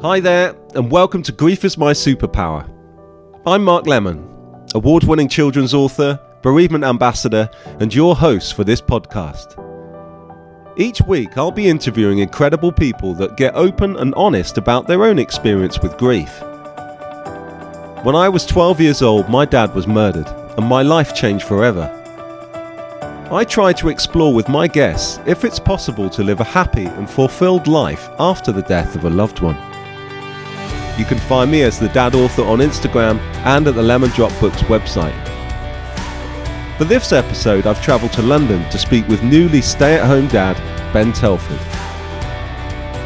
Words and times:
Hi 0.00 0.20
there, 0.20 0.54
and 0.76 0.92
welcome 0.92 1.24
to 1.24 1.32
Grief 1.32 1.64
is 1.64 1.76
My 1.76 1.90
Superpower. 1.90 2.72
I'm 3.44 3.64
Mark 3.64 3.88
Lemon, 3.88 4.28
award 4.76 5.02
winning 5.02 5.26
children's 5.26 5.74
author, 5.74 6.20
bereavement 6.40 6.84
ambassador, 6.84 7.50
and 7.80 7.92
your 7.92 8.14
host 8.14 8.54
for 8.54 8.62
this 8.62 8.80
podcast. 8.80 9.58
Each 10.76 11.02
week, 11.02 11.36
I'll 11.36 11.50
be 11.50 11.66
interviewing 11.66 12.20
incredible 12.20 12.70
people 12.70 13.12
that 13.14 13.36
get 13.36 13.56
open 13.56 13.96
and 13.96 14.14
honest 14.14 14.56
about 14.56 14.86
their 14.86 15.02
own 15.02 15.18
experience 15.18 15.80
with 15.80 15.98
grief. 15.98 16.30
When 18.04 18.14
I 18.14 18.28
was 18.28 18.46
12 18.46 18.80
years 18.80 19.02
old, 19.02 19.28
my 19.28 19.44
dad 19.46 19.74
was 19.74 19.88
murdered, 19.88 20.28
and 20.56 20.64
my 20.64 20.82
life 20.82 21.12
changed 21.12 21.44
forever. 21.44 21.92
I 23.32 23.42
try 23.42 23.72
to 23.72 23.88
explore 23.88 24.32
with 24.32 24.48
my 24.48 24.68
guests 24.68 25.18
if 25.26 25.44
it's 25.44 25.58
possible 25.58 26.08
to 26.10 26.22
live 26.22 26.38
a 26.38 26.44
happy 26.44 26.84
and 26.84 27.10
fulfilled 27.10 27.66
life 27.66 28.08
after 28.20 28.52
the 28.52 28.62
death 28.62 28.94
of 28.94 29.04
a 29.04 29.10
loved 29.10 29.40
one. 29.40 29.67
You 30.98 31.04
can 31.04 31.18
find 31.18 31.48
me 31.48 31.62
as 31.62 31.78
the 31.78 31.88
Dad 31.90 32.16
Author 32.16 32.42
on 32.42 32.58
Instagram 32.58 33.20
and 33.46 33.68
at 33.68 33.76
the 33.76 33.82
Lemon 33.82 34.10
Drop 34.10 34.32
Books 34.40 34.62
website. 34.62 35.14
For 36.76 36.84
this 36.84 37.12
episode, 37.12 37.68
I've 37.68 37.80
travelled 37.80 38.12
to 38.14 38.22
London 38.22 38.68
to 38.70 38.78
speak 38.78 39.06
with 39.06 39.22
newly 39.22 39.62
stay 39.62 39.94
at 39.94 40.04
home 40.04 40.26
dad, 40.26 40.56
Ben 40.92 41.12
Telford. 41.12 41.58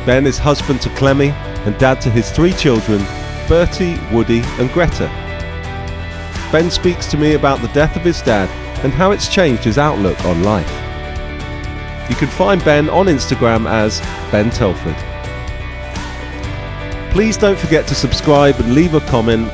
Ben 0.06 0.26
is 0.26 0.38
husband 0.38 0.80
to 0.80 0.88
Clemmy 0.96 1.30
and 1.66 1.76
dad 1.76 2.00
to 2.00 2.10
his 2.10 2.30
three 2.30 2.54
children, 2.54 2.98
Bertie, 3.46 3.98
Woody, 4.10 4.40
and 4.58 4.70
Greta. 4.72 5.08
Ben 6.50 6.70
speaks 6.70 7.06
to 7.08 7.18
me 7.18 7.34
about 7.34 7.60
the 7.60 7.68
death 7.68 7.94
of 7.94 8.02
his 8.02 8.22
dad 8.22 8.48
and 8.82 8.92
how 8.94 9.10
it's 9.10 9.28
changed 9.28 9.64
his 9.64 9.76
outlook 9.76 10.18
on 10.24 10.42
life. 10.42 10.70
You 12.08 12.16
can 12.16 12.28
find 12.28 12.64
Ben 12.64 12.88
on 12.88 13.06
Instagram 13.06 13.68
as 13.70 14.00
Ben 14.30 14.48
Telford. 14.48 15.11
Please 17.12 17.36
don't 17.36 17.58
forget 17.58 17.86
to 17.88 17.94
subscribe 17.94 18.58
and 18.58 18.74
leave 18.74 18.94
a 18.94 19.00
comment. 19.00 19.46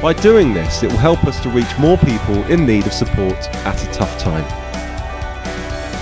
By 0.00 0.12
doing 0.12 0.54
this, 0.54 0.84
it 0.84 0.88
will 0.88 0.98
help 0.98 1.24
us 1.24 1.40
to 1.40 1.48
reach 1.48 1.76
more 1.76 1.98
people 1.98 2.40
in 2.44 2.64
need 2.64 2.86
of 2.86 2.92
support 2.92 3.36
at 3.66 3.82
a 3.82 3.92
tough 3.92 4.16
time. 4.20 4.44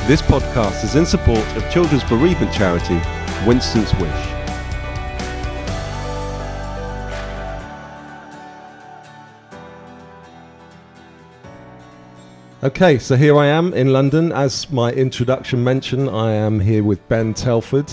This 0.07 0.21
podcast 0.21 0.85
is 0.85 0.97
in 0.97 1.07
support 1.07 1.39
of 1.57 1.71
children's 1.71 2.05
bereavement 2.05 2.53
charity, 2.53 3.01
Winston's 3.47 3.95
Wish. 3.95 4.27
Okay, 12.63 12.99
so 12.99 13.17
here 13.17 13.39
I 13.39 13.47
am 13.47 13.73
in 13.73 13.91
London. 13.91 14.33
As 14.33 14.71
my 14.71 14.93
introduction 14.93 15.65
mentioned, 15.65 16.11
I 16.11 16.33
am 16.33 16.61
here 16.61 16.85
with 16.85 17.09
Ben 17.09 17.33
Telford 17.33 17.91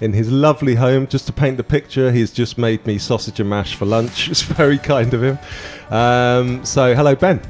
in 0.00 0.12
his 0.12 0.30
lovely 0.30 0.74
home. 0.74 1.06
Just 1.06 1.26
to 1.26 1.32
paint 1.32 1.56
the 1.56 1.64
picture, 1.64 2.10
he's 2.10 2.32
just 2.32 2.58
made 2.58 2.84
me 2.86 2.98
sausage 2.98 3.40
and 3.40 3.48
mash 3.50 3.74
for 3.74 3.84
lunch. 3.86 4.28
It's 4.30 4.42
very 4.42 4.78
kind 4.78 5.12
of 5.14 5.22
him. 5.22 5.38
Um, 5.90 6.64
so, 6.64 6.94
hello, 6.94 7.14
Ben. 7.14 7.40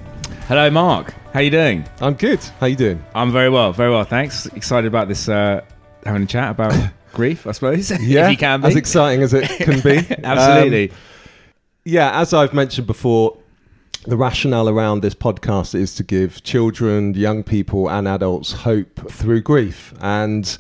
Hello, 0.49 0.69
Mark. 0.71 1.15
How 1.33 1.41
you 1.41 1.51
doing? 1.51 1.85
I'm 2.01 2.15
good. 2.15 2.41
How 2.59 2.67
you 2.67 2.77
doing? 2.77 3.05
I'm 3.15 3.31
very 3.33 3.49
well, 3.51 3.73
very 3.73 3.91
well. 3.91 4.05
Thanks. 4.05 4.47
Excited 4.47 4.89
about 4.89 5.09
this 5.09 5.29
uh, 5.29 5.61
having 6.05 6.23
a 6.23 6.27
chat 6.27 6.51
about 6.51 6.75
grief, 7.13 7.47
I 7.47 7.53
suppose. 7.53 7.91
Yeah, 8.01 8.25
if 8.27 8.33
you 8.33 8.37
can 8.37 8.61
be. 8.61 8.67
as 8.69 8.77
exciting 8.77 9.23
as 9.23 9.33
it 9.35 9.49
can 9.49 9.81
be. 9.81 9.99
Absolutely. 10.25 10.91
Um, 10.91 10.97
yeah, 11.85 12.21
as 12.21 12.35
I've 12.35 12.53
mentioned 12.53 12.87
before, 12.87 13.37
the 14.05 14.17
rationale 14.17 14.69
around 14.69 15.03
this 15.03 15.15
podcast 15.15 15.75
is 15.75 15.95
to 15.97 16.03
give 16.03 16.43
children, 16.43 17.15
young 17.15 17.43
people, 17.43 17.91
and 17.91 18.09
adults 18.09 18.53
hope 18.53 19.11
through 19.11 19.43
grief 19.43 19.93
and 20.01 20.57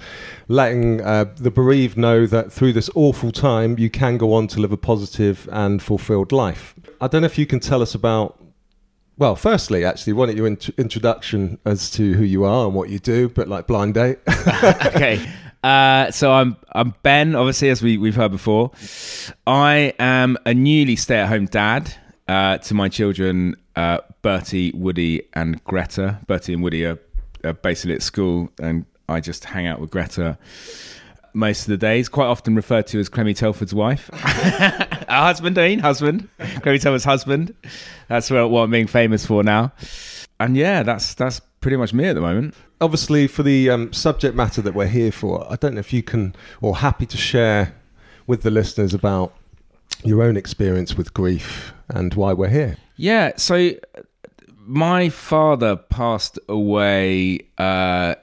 letting 0.49 1.01
uh, 1.01 1.25
the 1.37 1.51
bereaved 1.51 1.97
know 1.97 2.27
that 2.27 2.53
through 2.53 2.73
this 2.73 2.91
awful 2.95 3.33
time, 3.33 3.79
you 3.79 3.89
can 3.89 4.19
go 4.19 4.35
on 4.35 4.47
to 4.49 4.61
live 4.61 4.73
a 4.73 4.77
positive 4.77 5.49
and 5.53 5.83
fulfilled 5.83 6.33
life. 6.33 6.75
I 7.01 7.09
don't 7.09 7.23
know 7.23 7.27
if 7.27 7.39
you 7.39 7.47
can 7.47 7.61
tell 7.61 7.81
us 7.81 7.95
about. 7.95 8.37
Well, 9.17 9.37
firstly, 9.37 9.85
actually, 9.85 10.15
why 10.15 10.27
don't 10.27 10.37
you 10.37 10.47
int- 10.47 10.71
introduction 10.79 11.59
as 11.65 11.91
to 11.93 12.15
who 12.15 12.25
you 12.25 12.45
are 12.45 12.67
and 12.67 12.75
what 12.75 12.89
you 12.89 12.99
do, 12.99 13.29
but 13.29 13.49
like 13.49 13.67
blind 13.67 13.95
date. 13.95 14.19
okay. 14.87 15.27
Uh, 15.63 16.11
so 16.11 16.33
I'm 16.33 16.57
I'm 16.73 16.95
Ben, 17.03 17.35
obviously, 17.35 17.69
as 17.69 17.83
we, 17.83 17.99
we've 17.99 18.17
heard 18.17 18.33
before. 18.33 18.71
I 19.47 19.95
am 19.99 20.39
a 20.47 20.55
newly 20.55 20.97
stay-at-home 20.97 21.47
dad 21.47 21.95
uh, 22.31 22.59
to 22.59 22.75
my 22.75 22.89
children, 22.89 23.57
uh, 23.75 23.99
Bertie, 24.23 24.71
Woody, 24.71 25.23
and 25.35 25.63
Greta. 25.65 26.21
Bertie 26.29 26.53
and 26.53 26.63
Woody 26.63 26.87
are, 26.87 26.99
are 27.43 27.55
basically 27.55 27.97
at 27.97 28.03
school, 28.03 28.53
and 28.63 28.87
I 29.09 29.19
just 29.19 29.45
hang 29.45 29.67
out 29.67 29.81
with 29.81 29.91
Greta 29.91 30.39
most 31.35 31.63
of 31.63 31.67
the 31.67 31.77
days. 31.77 32.09
Quite 32.09 32.27
often 32.27 32.55
referred 32.55 32.87
to 32.89 33.01
as 33.01 33.09
Clemmy 33.09 33.35
Telford's 33.35 33.75
wife, 33.75 34.09
our 35.09 35.27
husband, 35.27 35.59
I 35.59 35.71
mean, 35.71 35.79
husband, 35.81 36.29
Clemmy 36.63 36.79
Telford's 36.79 37.03
husband. 37.03 37.53
That's 38.07 38.31
what, 38.31 38.49
what 38.49 38.63
I'm 38.63 38.71
being 38.71 38.87
famous 38.87 39.27
for 39.27 39.43
now. 39.43 39.73
And 40.39 40.57
yeah, 40.57 40.85
that's 40.85 41.15
that's 41.15 41.41
pretty 41.61 41.79
much 41.79 41.93
me 41.93 42.05
at 42.05 42.15
the 42.15 42.21
moment. 42.21 42.55
Obviously, 42.81 43.27
for 43.27 43.43
the 43.43 43.71
um, 43.71 43.93
subject 43.93 44.37
matter 44.37 44.63
that 44.63 44.73
we're 44.73 44.87
here 44.87 45.11
for, 45.11 45.53
I 45.53 45.57
don't 45.57 45.75
know 45.75 45.81
if 45.81 45.93
you 45.93 46.05
can 46.05 46.37
or 46.61 46.77
happy 46.77 47.07
to 47.07 47.17
share 47.17 47.75
with 48.29 48.43
the 48.43 48.51
listeners 48.53 48.95
about 48.95 49.35
your 50.05 50.23
own 50.23 50.37
experience 50.37 50.97
with 50.97 51.13
grief 51.15 51.73
and 51.89 52.15
why 52.15 52.33
we're 52.33 52.49
here. 52.49 52.77
Yeah, 52.97 53.33
so 53.37 53.73
my 54.59 55.09
father 55.09 55.77
passed 55.77 56.39
away 56.49 57.41
uh, 57.59 58.15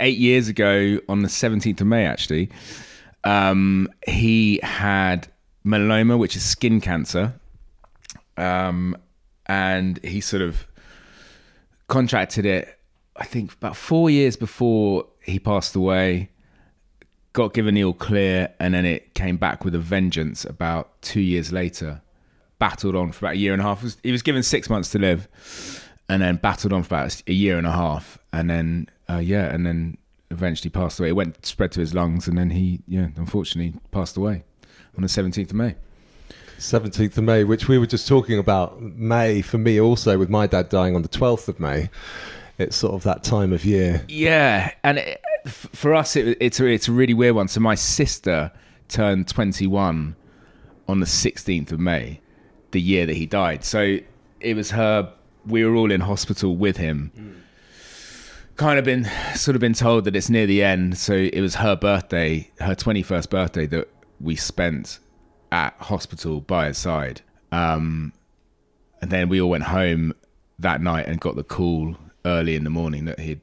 eight 0.00 0.18
years 0.18 0.48
ago 0.48 1.00
on 1.08 1.22
the 1.22 1.28
17th 1.28 1.80
of 1.80 1.86
May, 1.86 2.04
actually. 2.04 2.50
Um, 3.24 3.88
he 4.06 4.60
had 4.62 5.28
melanoma, 5.64 6.18
which 6.18 6.36
is 6.36 6.42
skin 6.42 6.80
cancer. 6.80 7.34
Um, 8.36 8.96
and 9.46 10.02
he 10.04 10.20
sort 10.20 10.42
of 10.42 10.66
contracted 11.88 12.46
it, 12.46 12.78
I 13.16 13.24
think, 13.24 13.52
about 13.54 13.76
four 13.76 14.10
years 14.10 14.36
before 14.36 15.06
he 15.22 15.38
passed 15.38 15.74
away. 15.74 16.30
Got 17.38 17.54
given 17.54 17.74
the 17.74 17.84
all 17.84 17.92
clear, 17.92 18.52
and 18.58 18.74
then 18.74 18.84
it 18.84 19.14
came 19.14 19.36
back 19.36 19.64
with 19.64 19.72
a 19.72 19.78
vengeance 19.78 20.44
about 20.44 21.00
two 21.02 21.20
years 21.20 21.52
later. 21.52 22.02
Battled 22.58 22.96
on 22.96 23.12
for 23.12 23.26
about 23.26 23.36
a 23.36 23.38
year 23.38 23.52
and 23.52 23.62
a 23.62 23.64
half. 23.64 23.84
He 24.02 24.10
was 24.10 24.22
given 24.22 24.42
six 24.42 24.68
months 24.68 24.90
to 24.90 24.98
live, 24.98 25.28
and 26.08 26.20
then 26.20 26.34
battled 26.34 26.72
on 26.72 26.82
for 26.82 26.96
about 26.96 27.22
a 27.28 27.32
year 27.32 27.56
and 27.56 27.64
a 27.64 27.70
half, 27.70 28.18
and 28.32 28.50
then 28.50 28.88
uh, 29.08 29.18
yeah, 29.18 29.54
and 29.54 29.64
then 29.64 29.98
eventually 30.32 30.68
passed 30.68 30.98
away. 30.98 31.10
It 31.10 31.12
went 31.12 31.46
spread 31.46 31.70
to 31.72 31.80
his 31.80 31.94
lungs, 31.94 32.26
and 32.26 32.36
then 32.36 32.50
he 32.50 32.80
yeah, 32.88 33.06
unfortunately 33.14 33.78
passed 33.92 34.16
away 34.16 34.42
on 34.96 35.04
the 35.04 35.08
seventeenth 35.08 35.50
of 35.50 35.56
May. 35.56 35.76
17th 36.58 37.16
of 37.18 37.22
May, 37.22 37.44
which 37.44 37.68
we 37.68 37.78
were 37.78 37.86
just 37.86 38.08
talking 38.08 38.36
about. 38.36 38.82
May 38.82 39.42
for 39.42 39.58
me 39.58 39.80
also, 39.80 40.18
with 40.18 40.28
my 40.28 40.48
dad 40.48 40.70
dying 40.70 40.96
on 40.96 41.02
the 41.02 41.08
12th 41.08 41.46
of 41.46 41.60
May. 41.60 41.88
It's 42.58 42.74
sort 42.74 42.94
of 42.94 43.04
that 43.04 43.22
time 43.22 43.52
of 43.52 43.64
year. 43.64 44.04
Yeah, 44.08 44.72
and 44.82 44.98
it, 44.98 45.22
for 45.46 45.94
us, 45.94 46.16
it, 46.16 46.36
it's 46.40 46.60
a, 46.60 46.66
it's 46.66 46.88
a 46.88 46.92
really 46.92 47.14
weird 47.14 47.34
one. 47.34 47.48
So 47.48 47.60
my 47.60 47.74
sister 47.74 48.52
turned 48.88 49.28
21 49.28 50.16
on 50.88 51.00
the 51.00 51.06
16th 51.06 51.72
of 51.72 51.80
May, 51.80 52.20
the 52.70 52.80
year 52.80 53.06
that 53.06 53.16
he 53.16 53.26
died. 53.26 53.64
So 53.64 53.98
it 54.40 54.54
was 54.54 54.70
her. 54.72 55.12
We 55.46 55.64
were 55.64 55.74
all 55.74 55.90
in 55.90 56.00
hospital 56.00 56.56
with 56.56 56.76
him. 56.76 57.12
Mm. 57.16 57.34
Kind 58.56 58.78
of 58.78 58.84
been 58.84 59.06
sort 59.34 59.54
of 59.54 59.60
been 59.60 59.74
told 59.74 60.04
that 60.04 60.16
it's 60.16 60.28
near 60.28 60.46
the 60.46 60.62
end. 60.64 60.98
So 60.98 61.12
it 61.12 61.40
was 61.40 61.56
her 61.56 61.76
birthday, 61.76 62.50
her 62.60 62.74
21st 62.74 63.30
birthday, 63.30 63.66
that 63.66 63.88
we 64.20 64.34
spent 64.34 64.98
at 65.52 65.74
hospital 65.78 66.40
by 66.40 66.66
his 66.66 66.78
side. 66.78 67.22
Um, 67.52 68.12
and 69.00 69.10
then 69.10 69.28
we 69.28 69.40
all 69.40 69.50
went 69.50 69.64
home 69.64 70.12
that 70.58 70.80
night 70.80 71.06
and 71.06 71.20
got 71.20 71.36
the 71.36 71.44
call 71.44 71.96
early 72.24 72.56
in 72.56 72.64
the 72.64 72.70
morning 72.70 73.04
that 73.04 73.20
he'd 73.20 73.40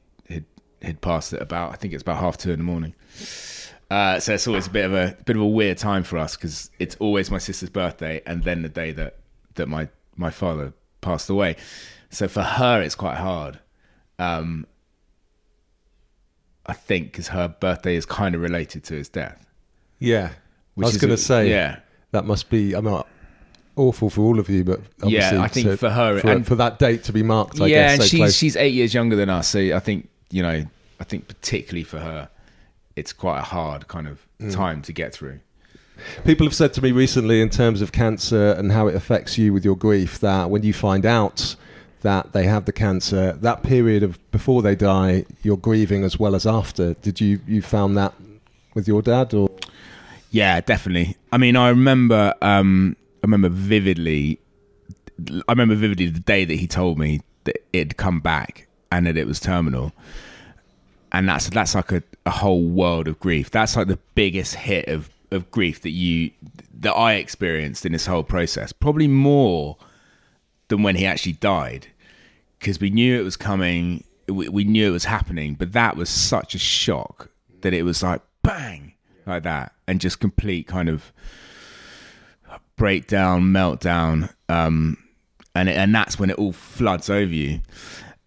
he'd, 0.80 0.86
he'd 0.86 1.00
passed 1.00 1.32
it 1.32 1.42
about. 1.42 1.72
I 1.72 1.76
think 1.76 1.94
it's 1.94 2.02
about 2.02 2.18
half 2.18 2.36
two 2.36 2.52
in 2.52 2.58
the 2.58 2.64
morning. 2.64 2.94
Uh, 3.90 4.18
so 4.18 4.34
it's 4.34 4.48
always 4.48 4.66
a 4.66 4.70
bit 4.70 4.84
of 4.84 4.94
a 4.94 5.16
bit 5.24 5.36
of 5.36 5.42
a 5.42 5.46
weird 5.46 5.78
time 5.78 6.02
for 6.02 6.18
us 6.18 6.36
because 6.36 6.70
it's 6.78 6.96
always 6.96 7.30
my 7.30 7.38
sister's 7.38 7.70
birthday 7.70 8.20
and 8.26 8.42
then 8.42 8.62
the 8.62 8.68
day 8.68 8.90
that 8.92 9.16
that 9.54 9.68
my 9.68 9.88
my 10.16 10.30
father 10.30 10.72
passed 11.00 11.30
away. 11.30 11.56
So 12.10 12.26
for 12.26 12.42
her, 12.42 12.82
it's 12.82 12.94
quite 12.94 13.16
hard. 13.16 13.60
Um, 14.18 14.66
I 16.66 16.72
think 16.72 17.12
because 17.12 17.28
her 17.28 17.48
birthday 17.48 17.94
is 17.94 18.06
kind 18.06 18.34
of 18.34 18.40
related 18.40 18.82
to 18.84 18.94
his 18.94 19.08
death. 19.08 19.46
Yeah, 19.98 20.30
I 20.76 20.80
was 20.80 20.96
going 20.96 21.10
to 21.10 21.16
say. 21.16 21.48
Yeah, 21.48 21.80
that 22.10 22.24
must 22.24 22.50
be. 22.50 22.74
I'm 22.74 22.84
not 22.84 23.06
awful 23.76 24.10
for 24.10 24.22
all 24.22 24.40
of 24.40 24.48
you, 24.48 24.64
but 24.64 24.80
yeah, 25.04 25.40
I 25.40 25.48
think 25.48 25.78
for 25.78 25.90
her 25.90 26.18
for, 26.20 26.30
and 26.30 26.46
for 26.46 26.56
that 26.56 26.78
date 26.78 27.04
to 27.04 27.12
be 27.12 27.22
marked. 27.22 27.60
I 27.60 27.66
yeah, 27.66 27.76
guess, 27.76 27.96
so 27.96 28.02
and 28.02 28.10
she's 28.10 28.18
close. 28.18 28.34
she's 28.34 28.56
eight 28.56 28.74
years 28.74 28.94
younger 28.94 29.14
than 29.16 29.30
us, 29.30 29.48
so 29.48 29.60
I 29.60 29.78
think 29.78 30.08
you 30.30 30.42
know, 30.42 30.64
I 31.00 31.04
think 31.04 31.28
particularly 31.28 31.84
for 31.84 31.98
her, 32.00 32.28
it's 32.94 33.12
quite 33.12 33.38
a 33.38 33.42
hard 33.44 33.88
kind 33.88 34.08
of 34.08 34.26
Mm. 34.40 34.52
time 34.52 34.82
to 34.82 34.92
get 34.92 35.14
through. 35.14 35.40
People 36.26 36.46
have 36.46 36.54
said 36.54 36.74
to 36.74 36.82
me 36.82 36.92
recently, 36.92 37.40
in 37.40 37.48
terms 37.48 37.80
of 37.80 37.90
cancer 37.90 38.52
and 38.52 38.70
how 38.72 38.86
it 38.86 38.94
affects 38.94 39.38
you 39.38 39.52
with 39.54 39.64
your 39.64 39.76
grief, 39.76 40.18
that 40.20 40.50
when 40.50 40.62
you 40.62 40.74
find 40.74 41.06
out 41.06 41.56
that 42.02 42.34
they 42.34 42.44
have 42.44 42.66
the 42.66 42.72
cancer, 42.72 43.32
that 43.40 43.62
period 43.62 44.02
of 44.02 44.18
before 44.30 44.60
they 44.60 44.74
die, 44.74 45.24
you're 45.42 45.56
grieving 45.56 46.04
as 46.04 46.18
well 46.18 46.34
as 46.34 46.46
after. 46.46 46.92
Did 46.94 47.20
you 47.22 47.40
you 47.46 47.62
found 47.62 47.96
that 47.96 48.12
with 48.74 48.86
your 48.86 49.00
dad 49.00 49.32
or? 49.32 49.48
Yeah, 50.30 50.60
definitely. 50.60 51.16
I 51.32 51.38
mean, 51.38 51.56
I 51.56 51.70
remember, 51.70 52.34
um, 52.42 52.94
I 53.22 53.26
remember 53.26 53.48
vividly. 53.48 54.38
I 55.48 55.52
remember 55.52 55.74
vividly 55.76 56.08
the 56.08 56.20
day 56.20 56.44
that 56.44 56.56
he 56.56 56.66
told 56.66 56.98
me 56.98 57.22
that 57.44 57.56
it'd 57.72 57.96
come 57.96 58.20
back 58.20 58.65
and 58.90 59.06
that 59.06 59.16
it 59.16 59.26
was 59.26 59.40
terminal, 59.40 59.92
and 61.12 61.28
that's 61.28 61.48
that's 61.50 61.74
like 61.74 61.92
a, 61.92 62.02
a 62.24 62.30
whole 62.30 62.64
world 62.64 63.08
of 63.08 63.18
grief. 63.20 63.50
That's 63.50 63.76
like 63.76 63.88
the 63.88 63.98
biggest 64.14 64.54
hit 64.54 64.88
of 64.88 65.10
of 65.30 65.50
grief 65.50 65.82
that 65.82 65.90
you 65.90 66.30
that 66.80 66.92
I 66.92 67.14
experienced 67.14 67.86
in 67.86 67.92
this 67.92 68.06
whole 68.06 68.22
process. 68.22 68.72
Probably 68.72 69.08
more 69.08 69.76
than 70.68 70.82
when 70.82 70.96
he 70.96 71.06
actually 71.06 71.34
died, 71.34 71.88
because 72.58 72.80
we 72.80 72.90
knew 72.90 73.18
it 73.18 73.24
was 73.24 73.36
coming. 73.36 74.04
We, 74.28 74.48
we 74.48 74.64
knew 74.64 74.88
it 74.88 74.92
was 74.92 75.04
happening, 75.04 75.54
but 75.54 75.72
that 75.72 75.96
was 75.96 76.08
such 76.08 76.54
a 76.54 76.58
shock 76.58 77.30
that 77.60 77.72
it 77.72 77.84
was 77.84 78.02
like 78.02 78.22
bang 78.42 78.92
like 79.24 79.42
that 79.42 79.72
and 79.86 80.00
just 80.00 80.20
complete 80.20 80.66
kind 80.66 80.88
of 80.88 81.12
breakdown, 82.76 83.42
meltdown, 83.44 84.32
um, 84.48 84.98
and 85.54 85.68
and 85.68 85.94
that's 85.94 86.18
when 86.18 86.30
it 86.30 86.38
all 86.38 86.52
floods 86.52 87.10
over 87.10 87.32
you. 87.32 87.60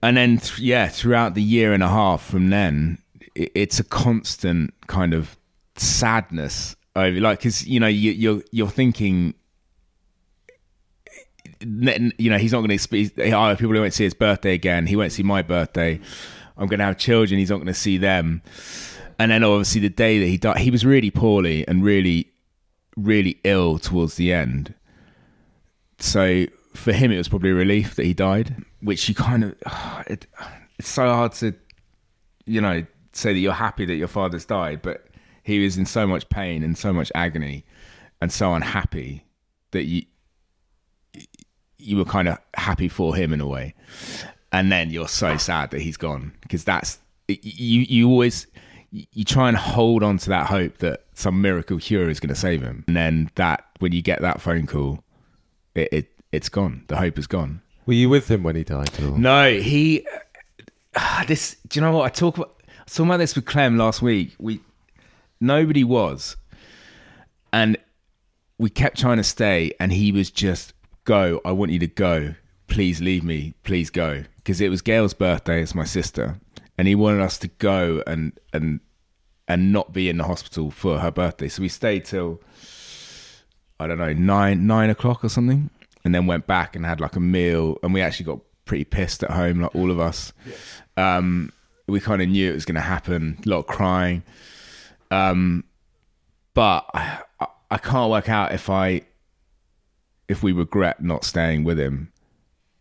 And 0.02 0.18
then 0.18 0.38
th- 0.38 0.60
yeah, 0.60 0.88
throughout 0.88 1.34
the 1.34 1.44
year 1.44 1.74
and 1.74 1.84
a 1.84 1.90
half 1.90 2.24
from 2.24 2.50
then, 2.50 3.00
it, 3.36 3.52
it's 3.56 3.80
a 3.80 3.84
constant 3.84 4.74
kind 4.88 5.14
of 5.14 5.38
sadness 5.76 6.76
over 6.96 7.20
like 7.20 7.40
because 7.40 7.66
you 7.66 7.80
know 7.80 7.88
you, 7.88 8.12
you're 8.12 8.44
you're 8.52 8.70
thinking. 8.70 9.34
Eh, 11.62 12.10
you 12.18 12.30
know 12.30 12.38
he's 12.38 12.54
not 12.54 12.60
going 12.60 12.70
to 12.70 12.80
speak. 12.80 13.18
Eh, 13.18 13.32
oh, 13.34 13.56
people 13.56 13.74
won't 13.74 13.94
see 13.94 14.06
his 14.06 14.14
birthday 14.14 14.54
again. 14.54 14.88
He 14.88 14.96
won't 14.96 15.12
see 15.12 15.24
my 15.24 15.42
birthday. 15.42 16.00
I'm 16.58 16.68
going 16.68 16.80
to 16.80 16.86
have 16.86 16.98
children. 16.98 17.40
He's 17.40 17.50
not 17.50 17.58
going 17.58 17.68
to 17.68 17.74
see 17.74 17.98
them 17.98 18.42
and 19.20 19.32
then 19.32 19.44
obviously 19.44 19.82
the 19.82 19.90
day 19.90 20.18
that 20.18 20.26
he 20.26 20.38
died, 20.38 20.60
he 20.60 20.72
was 20.72 20.86
really 20.86 21.12
poorly 21.12 21.68
and 21.68 21.84
really, 21.84 22.32
really 22.96 23.38
ill 23.44 23.78
towards 23.78 24.16
the 24.16 24.32
end. 24.32 24.74
So 26.00 26.46
for 26.80 26.94
him, 26.94 27.12
it 27.12 27.18
was 27.18 27.28
probably 27.28 27.52
a 27.52 27.56
relief 27.56 27.96
that 27.96 28.06
he 28.06 28.14
died, 28.14 28.56
which 28.82 29.08
you 29.10 29.16
kind 29.16 29.44
of, 29.44 29.56
it, 30.08 30.26
it's 30.78 30.90
so 30.90 31.04
hard 31.04 31.34
to, 31.34 31.54
you 32.46 32.62
know, 32.62 32.86
say 33.14 33.34
that 33.34 33.40
you're 33.40 33.54
happy 33.54 33.86
that 33.86 33.96
your 33.96 34.08
father's 34.08 34.46
died, 34.46 34.82
but 34.82 35.08
he 35.44 35.64
was 35.64 35.78
in 35.78 35.86
so 35.86 36.08
much 36.08 36.28
pain 36.30 36.64
and 36.64 36.78
so 36.78 36.94
much 36.94 37.12
agony 37.16 37.66
and 38.22 38.32
so 38.32 38.54
unhappy 38.54 39.24
that 39.72 39.84
you, 39.84 40.04
you 41.78 41.98
were 41.98 42.06
kind 42.06 42.28
of 42.28 42.38
happy 42.56 42.88
for 42.88 43.16
him 43.16 43.34
in 43.34 43.42
a 43.42 43.48
way. 43.48 43.74
And 44.52 44.72
then 44.72 44.90
you're 44.90 45.08
so 45.08 45.38
sad 45.38 45.72
that 45.72 45.82
he's 45.82 45.98
gone 45.98 46.34
because 46.42 46.64
that's, 46.64 47.00
you, 47.28 47.82
you 47.82 48.10
always, 48.10 48.48
you 48.92 49.24
try 49.24 49.48
and 49.48 49.58
hold 49.58 50.02
on 50.02 50.18
to 50.18 50.30
that 50.30 50.48
hope 50.48 50.80
that 50.80 51.06
some 51.14 51.42
miracle 51.42 51.78
cure 51.78 52.10
is 52.10 52.20
going 52.20 52.30
to 52.30 52.36
save 52.36 52.62
him. 52.62 52.84
And 52.88 52.96
then 52.96 53.30
that, 53.36 53.66
when 53.80 53.92
you 53.92 54.02
get 54.02 54.22
that 54.22 54.42
phone 54.42 54.66
call, 54.66 55.04
it, 55.76 55.90
it 55.92 56.19
it's 56.32 56.50
gone. 56.50 56.84
The 56.88 56.98
hope 56.98 57.18
is 57.18 57.28
gone. 57.28 57.62
Were 57.86 57.94
you 57.94 58.10
with 58.10 58.30
him 58.30 58.44
when 58.44 58.56
he 58.56 58.64
died? 58.64 58.92
Or? 59.02 59.18
No, 59.18 59.52
he. 59.52 60.06
Uh, 60.96 61.26
this. 61.26 61.58
Do 61.68 61.80
you 61.80 61.86
know 61.86 61.92
what 61.92 62.06
I 62.06 62.10
talk 62.10 62.38
about? 62.38 62.56
I 62.68 62.84
talking 62.86 63.06
about 63.06 63.18
this 63.18 63.36
with 63.36 63.46
Clem 63.46 63.78
last 63.78 64.02
week. 64.02 64.36
We 64.40 64.62
nobody 65.40 65.84
was, 65.84 66.36
and 67.52 67.78
we 68.58 68.70
kept 68.70 69.00
trying 69.00 69.18
to 69.18 69.24
stay, 69.24 69.72
and 69.80 69.92
he 69.92 70.12
was 70.12 70.30
just 70.30 70.74
go. 71.06 71.42
I 71.44 71.52
want 71.52 71.72
you 71.72 71.80
to 71.80 71.88
go. 71.88 72.36
Please 72.68 73.02
leave 73.02 73.24
me. 73.24 73.56
Please 73.64 73.90
go. 73.90 74.24
Because 74.38 74.62
it 74.62 74.70
was 74.70 74.82
Gail's 74.82 75.14
birthday. 75.14 75.62
It's 75.62 75.74
my 75.74 75.84
sister, 75.84 76.40
and 76.78 76.88
he 76.88 76.96
wanted 76.96 77.22
us 77.22 77.38
to 77.40 77.48
go 77.48 78.04
and 78.06 78.40
and 78.54 78.80
and 79.48 79.74
not 79.74 79.94
be 79.94 80.10
in 80.10 80.18
the 80.18 80.26
hospital 80.26 80.70
for 80.70 81.00
her 81.00 81.10
birthday. 81.10 81.48
So 81.48 81.64
we 81.64 81.70
stayed 81.70 82.06
till 82.06 82.40
I 83.80 83.88
don't 83.88 83.98
know 83.98 84.14
nine 84.14 84.68
nine 84.68 84.92
o'clock 84.92 85.24
or 85.24 85.30
something, 85.30 85.72
and 86.10 86.16
then 86.16 86.26
went 86.26 86.48
back 86.48 86.76
and 86.76 86.88
had 86.88 87.00
like 87.00 87.16
a 87.16 87.20
meal. 87.20 87.78
And 87.84 87.94
we 87.94 88.02
actually 88.02 88.26
got 88.26 88.40
pretty 88.66 88.84
pissed 88.84 89.22
at 89.22 89.30
home, 89.30 89.62
like 89.62 89.76
all 89.76 89.92
of 89.92 90.00
us. 90.00 90.34
Yeah. 90.98 91.18
Um, 91.18 91.54
we 91.88 92.00
kind 92.00 92.20
of 92.20 92.30
knew 92.30 92.50
it 92.50 92.56
was 92.56 92.66
going 92.66 92.74
to 92.78 92.82
happen. 92.82 93.38
A 93.46 93.48
lot 93.48 93.60
of 93.60 93.68
crying, 93.68 94.24
um, 95.12 95.66
but 96.56 96.90
I, 96.96 97.20
I 97.70 97.78
can't 97.78 98.10
work 98.10 98.28
out 98.28 98.54
if 98.54 98.72
I 98.72 99.04
if 100.28 100.42
we 100.42 100.52
regret 100.52 101.00
not 101.04 101.24
staying 101.24 101.64
with 101.64 101.80
him 101.80 102.12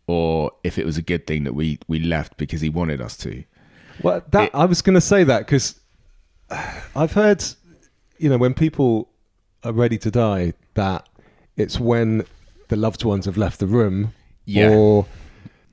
or 0.07 0.51
if 0.63 0.79
it 0.79 0.87
was 0.87 0.97
a 0.97 1.03
good 1.03 1.27
thing 1.27 1.43
that 1.43 1.53
we 1.53 1.77
we 1.87 1.99
left 1.99 2.35
because 2.37 2.61
he 2.61 2.69
wanted 2.69 2.99
us 2.99 3.15
to. 3.17 3.43
Well, 4.01 4.23
that 4.31 4.45
it, 4.45 4.55
I 4.55 4.65
was 4.65 4.81
going 4.81 4.95
to 4.95 5.01
say 5.01 5.23
that 5.23 5.45
because 5.45 5.79
I've 6.95 7.13
heard, 7.13 7.45
you 8.17 8.27
know, 8.27 8.39
when 8.39 8.55
people 8.55 9.07
are 9.63 9.71
ready 9.71 9.99
to 9.99 10.09
die, 10.09 10.53
that 10.73 11.07
it's 11.57 11.79
when 11.79 12.25
the 12.69 12.75
loved 12.75 13.03
ones 13.03 13.25
have 13.25 13.37
left 13.37 13.59
the 13.59 13.67
room, 13.67 14.13
yeah. 14.45 14.69
or 14.69 15.05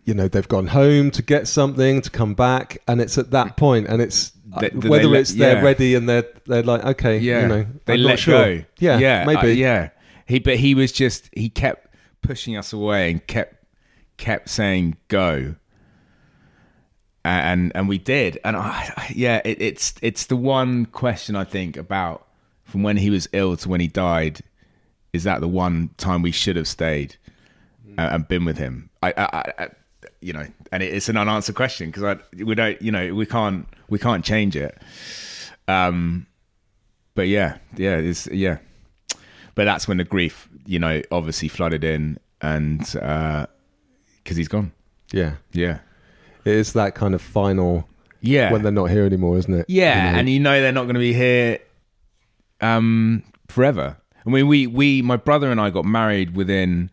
you 0.05 0.15
know 0.15 0.29
they've 0.29 0.49
gone 0.49 0.69
home 0.69 1.11
to 1.13 1.23
get 1.23 1.49
something 1.49 2.03
to 2.03 2.11
come 2.11 2.35
back, 2.35 2.79
and 2.87 3.01
it's 3.01 3.17
at 3.17 3.31
that 3.31 3.57
point, 3.57 3.87
and 3.87 4.03
it's 4.03 4.33
the, 4.59 4.75
uh, 4.75 4.89
whether 4.89 5.15
it's 5.15 5.35
they're 5.35 5.63
ready 5.63 5.95
and 5.95 6.09
they're 6.09 6.27
they're 6.47 6.63
like 6.63 6.85
okay, 6.85 7.19
yeah, 7.19 7.43
you 7.43 7.49
know, 7.49 7.67
they 7.87 7.95
I'm 7.95 8.03
let 8.03 8.19
sure. 8.19 8.59
go, 8.59 8.65
yeah, 8.79 8.99
yeah, 8.99 9.25
maybe, 9.25 9.39
uh, 9.39 9.55
yeah. 9.55 9.91
He 10.27 10.41
but 10.41 10.57
he 10.57 10.75
was 10.75 10.93
just 10.93 11.31
he 11.33 11.49
kept 11.49 11.95
pushing 12.21 12.57
us 12.57 12.73
away 12.73 13.11
and 13.11 13.27
kept 13.27 13.65
kept 14.17 14.49
saying 14.49 14.97
go 15.09 15.55
and 17.27 17.73
and 17.75 17.89
we 17.89 17.99
did. 17.99 18.39
And 18.45 18.57
I, 18.57 19.13
yeah, 19.15 19.41
it, 19.45 19.61
it's 19.61 19.95
it's 20.03 20.27
the 20.27 20.37
one 20.37 20.87
question 20.87 21.37
I 21.37 21.45
think 21.45 21.77
about 21.77 22.27
from 22.65 22.83
when 22.83 22.97
he 22.97 23.11
was 23.11 23.29
ill 23.33 23.57
to 23.57 23.69
when 23.69 23.81
he 23.81 23.89
died. 23.89 24.41
Is 25.17 25.25
that 25.25 25.41
the 25.41 25.49
one 25.49 25.91
time 25.97 26.23
we 26.23 26.31
should 26.31 26.57
have 26.57 26.69
stayed 26.69 27.17
and, 27.99 27.99
and 27.99 28.29
been 28.29 28.45
with 28.45 28.59
him? 28.59 28.91
I, 29.03 29.13
I, 29.17 29.53
I, 29.59 29.69
you 30.21 30.33
know, 30.33 30.47
and 30.71 30.83
it's 30.83 31.09
an 31.09 31.17
unanswered 31.17 31.57
question 31.57 31.91
because 31.91 32.05
I 32.05 32.43
we 32.43 32.55
don't, 32.55 32.81
you 32.81 32.93
know, 32.93 33.15
we 33.15 33.27
can't 33.27 33.67
we 33.89 33.99
can't 33.99 34.25
change 34.25 34.57
it. 34.57 34.79
Um, 35.69 36.27
but 37.15 37.29
yeah, 37.29 37.59
yeah, 37.77 37.97
it's 37.97 38.29
yeah. 38.29 38.59
But 39.55 39.65
that's 39.65 39.89
when 39.89 39.97
the 39.97 40.05
grief, 40.05 40.49
you 40.67 40.79
know, 40.79 41.03
obviously 41.11 41.49
flooded 41.49 41.83
in, 41.83 42.19
and 42.41 42.79
because 42.81 43.47
uh, 43.47 44.35
he's 44.35 44.49
gone. 44.49 44.73
Yeah, 45.13 45.37
yeah 45.53 45.79
it 46.47 46.55
is 46.55 46.73
that 46.75 46.95
kind 46.95 47.15
of 47.15 47.21
final 47.21 47.89
yeah 48.21 48.51
when 48.51 48.63
they're 48.63 48.73
not 48.73 48.87
here 48.87 49.05
anymore, 49.05 49.37
isn't 49.37 49.53
it? 49.53 49.67
Yeah, 49.69 50.07
you 50.07 50.13
know? 50.13 50.19
and 50.19 50.31
you 50.31 50.41
know 50.41 50.61
they're 50.61 50.73
not 50.73 50.85
going 50.85 50.95
to 50.95 51.01
be 51.01 51.13
here 51.13 51.59
um, 52.61 53.23
forever. 53.49 53.97
I 54.27 54.31
mean, 54.31 54.49
we 54.49 54.67
we 54.67 55.03
my 55.03 55.17
brother 55.17 55.51
and 55.51 55.61
I 55.61 55.71
got 55.71 55.85
married 55.85 56.37
within. 56.37 56.91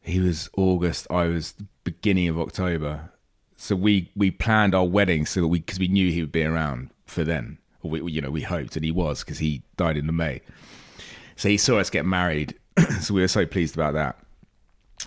He 0.00 0.20
was 0.20 0.50
August. 0.56 1.06
I 1.10 1.24
was 1.24 1.54
beginning 1.82 2.28
of 2.28 2.38
October. 2.38 3.10
So 3.56 3.74
we 3.74 4.10
we 4.14 4.30
planned 4.30 4.74
our 4.74 4.84
wedding 4.84 5.26
so 5.26 5.40
that 5.40 5.48
we 5.48 5.60
because 5.60 5.78
we 5.78 5.88
knew 5.88 6.10
he 6.10 6.20
would 6.20 6.32
be 6.32 6.44
around 6.44 6.90
for 7.06 7.24
then. 7.24 7.58
Or 7.82 7.90
we 7.90 8.12
you 8.12 8.20
know 8.20 8.30
we 8.30 8.42
hoped, 8.42 8.76
and 8.76 8.84
he 8.84 8.90
was 8.90 9.20
because 9.20 9.38
he 9.38 9.62
died 9.76 9.96
in 9.96 10.06
the 10.06 10.12
May. 10.12 10.40
So 11.36 11.48
he 11.48 11.56
saw 11.56 11.78
us 11.78 11.90
get 11.90 12.06
married. 12.06 12.58
so 13.00 13.14
we 13.14 13.20
were 13.20 13.28
so 13.28 13.46
pleased 13.46 13.74
about 13.74 13.94
that 13.94 14.18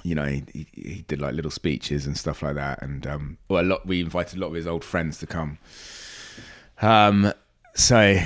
you 0.03 0.15
know, 0.15 0.25
he, 0.25 0.43
he, 0.73 1.05
did 1.07 1.21
like 1.21 1.33
little 1.33 1.51
speeches 1.51 2.05
and 2.05 2.17
stuff 2.17 2.41
like 2.41 2.55
that, 2.55 2.81
and 2.81 3.05
um, 3.07 3.37
well, 3.49 3.63
a 3.63 3.65
lot. 3.65 3.85
We 3.85 4.01
invited 4.01 4.37
a 4.37 4.41
lot 4.41 4.47
of 4.47 4.53
his 4.53 4.67
old 4.67 4.83
friends 4.83 5.17
to 5.19 5.27
come. 5.27 5.57
Um, 6.81 7.33
so, 7.73 8.17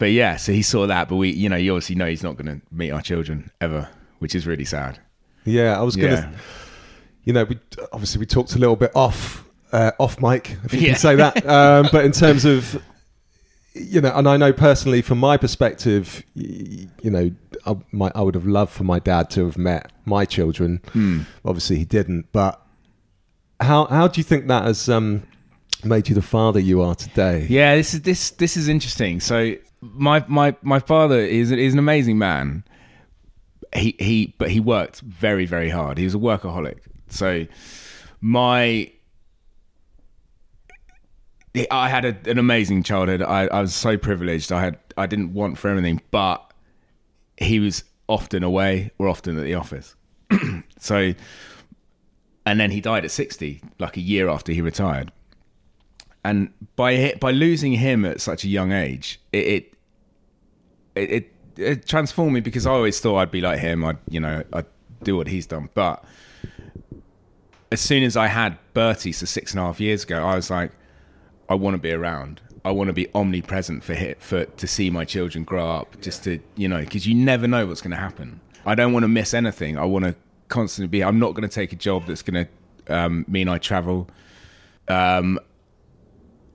but 0.00 0.12
yeah, 0.12 0.36
so 0.36 0.50
he 0.50 0.62
saw 0.62 0.86
that, 0.86 1.10
but 1.10 1.16
we, 1.16 1.28
you 1.28 1.50
know, 1.50 1.56
you 1.56 1.72
obviously 1.72 1.94
know 1.94 2.06
he's 2.06 2.22
not 2.22 2.36
going 2.36 2.46
to 2.46 2.66
meet 2.72 2.90
our 2.90 3.02
children 3.02 3.50
ever, 3.60 3.86
which 4.18 4.34
is 4.34 4.46
really 4.46 4.64
sad. 4.64 4.98
Yeah, 5.44 5.78
I 5.78 5.82
was 5.82 5.94
going 5.94 6.16
to, 6.16 6.32
you 7.24 7.34
know, 7.34 7.44
we 7.44 7.58
obviously 7.92 8.18
we 8.18 8.24
talked 8.24 8.54
a 8.54 8.58
little 8.58 8.76
bit 8.76 8.92
off 8.96 9.46
uh, 9.72 9.92
off 9.98 10.18
mic, 10.20 10.56
if 10.64 10.72
you 10.72 10.80
yeah. 10.80 10.86
can 10.86 10.96
say 10.96 11.14
that, 11.16 11.46
um, 11.46 11.88
but 11.92 12.06
in 12.06 12.12
terms 12.12 12.46
of 12.46 12.82
you 13.74 14.00
know, 14.00 14.10
and 14.14 14.26
I 14.26 14.38
know 14.38 14.54
personally 14.54 15.02
from 15.02 15.18
my 15.18 15.36
perspective, 15.36 16.24
you 16.34 16.88
know, 17.04 17.30
I, 17.66 17.76
my, 17.92 18.10
I 18.14 18.22
would 18.22 18.34
have 18.34 18.46
loved 18.46 18.72
for 18.72 18.84
my 18.84 19.00
dad 19.00 19.28
to 19.30 19.44
have 19.44 19.58
met 19.58 19.92
my 20.06 20.24
children. 20.24 20.80
Hmm. 20.92 21.20
Obviously, 21.44 21.76
he 21.76 21.84
didn't. 21.84 22.32
But 22.32 22.60
how 23.60 23.84
how 23.84 24.08
do 24.08 24.18
you 24.18 24.24
think 24.24 24.48
that 24.48 24.64
has 24.64 24.88
um, 24.88 25.24
made 25.84 26.08
you 26.08 26.14
the 26.14 26.22
father 26.22 26.58
you 26.58 26.80
are 26.80 26.94
today? 26.94 27.46
Yeah, 27.50 27.76
this 27.76 27.92
is 27.92 28.00
this 28.00 28.30
this 28.30 28.56
is 28.56 28.66
interesting. 28.68 29.20
So 29.20 29.56
my 29.80 30.24
my 30.28 30.56
my 30.62 30.78
father 30.78 31.18
is 31.18 31.50
is 31.50 31.72
an 31.72 31.78
amazing 31.78 32.18
man. 32.18 32.64
He 33.74 33.94
he, 33.98 34.34
but 34.38 34.50
he 34.50 34.60
worked 34.60 35.00
very 35.00 35.46
very 35.46 35.70
hard. 35.70 35.98
He 35.98 36.04
was 36.04 36.14
a 36.14 36.18
workaholic. 36.18 36.78
So 37.08 37.46
my 38.20 38.92
I 41.70 41.88
had 41.88 42.04
a, 42.04 42.16
an 42.30 42.38
amazing 42.38 42.82
childhood. 42.82 43.22
I, 43.22 43.46
I 43.46 43.60
was 43.60 43.74
so 43.74 43.96
privileged. 43.96 44.52
I 44.52 44.60
had 44.60 44.78
I 44.96 45.06
didn't 45.06 45.32
want 45.32 45.58
for 45.58 45.68
anything, 45.68 46.00
but 46.10 46.52
he 47.36 47.58
was 47.58 47.84
often 48.08 48.42
away 48.42 48.90
or 48.98 49.08
often 49.08 49.38
at 49.38 49.44
the 49.44 49.54
office. 49.54 49.94
so, 50.78 51.14
and 52.44 52.60
then 52.60 52.70
he 52.70 52.80
died 52.80 53.04
at 53.04 53.10
sixty, 53.10 53.62
like 53.78 53.96
a 53.96 54.00
year 54.00 54.28
after 54.28 54.52
he 54.52 54.60
retired. 54.60 55.10
And 56.24 56.52
by 56.76 57.14
by 57.20 57.30
losing 57.30 57.72
him 57.72 58.04
at 58.04 58.20
such 58.20 58.44
a 58.44 58.48
young 58.48 58.72
age, 58.72 59.20
it 59.32 59.46
it 59.46 59.74
it, 60.94 61.34
it 61.56 61.86
transformed 61.86 62.34
me 62.34 62.40
because 62.40 62.66
I 62.66 62.72
always 62.72 63.00
thought 63.00 63.16
I'd 63.18 63.30
be 63.30 63.40
like 63.40 63.60
him. 63.60 63.84
I'd 63.84 63.98
you 64.08 64.20
know 64.20 64.42
I'd 64.52 64.66
do 65.02 65.16
what 65.16 65.28
he's 65.28 65.46
done. 65.46 65.70
But 65.74 66.04
as 67.72 67.80
soon 67.80 68.02
as 68.02 68.16
I 68.16 68.26
had 68.26 68.58
Bertie, 68.74 69.12
so 69.12 69.26
six 69.26 69.52
and 69.52 69.60
a 69.60 69.64
half 69.64 69.80
years 69.80 70.04
ago, 70.04 70.22
I 70.22 70.34
was 70.34 70.50
like, 70.50 70.72
I 71.48 71.54
want 71.54 71.74
to 71.74 71.78
be 71.78 71.92
around. 71.92 72.40
I 72.64 72.72
want 72.72 72.88
to 72.88 72.92
be 72.92 73.08
omnipresent 73.14 73.82
for 73.82 73.94
hit 73.94 74.20
for 74.20 74.44
to 74.44 74.66
see 74.66 74.90
my 74.90 75.04
children 75.06 75.44
grow 75.44 75.70
up. 75.70 76.00
Just 76.00 76.24
to 76.24 76.38
you 76.56 76.68
know, 76.68 76.80
because 76.80 77.06
you 77.06 77.14
never 77.14 77.48
know 77.48 77.66
what's 77.66 77.80
going 77.80 77.92
to 77.92 77.96
happen. 77.96 78.40
I 78.66 78.74
don't 78.74 78.92
want 78.92 79.04
to 79.04 79.08
miss 79.08 79.32
anything. 79.32 79.78
I 79.78 79.84
want 79.84 80.04
to 80.04 80.14
constantly 80.48 80.88
be. 80.88 81.02
I'm 81.02 81.18
not 81.18 81.34
going 81.34 81.48
to 81.48 81.54
take 81.54 81.72
a 81.72 81.76
job 81.76 82.06
that's 82.06 82.22
going 82.22 82.46
to 82.46 82.94
um, 82.94 83.24
mean 83.26 83.48
I 83.48 83.56
travel. 83.56 84.08
Um, 84.88 85.40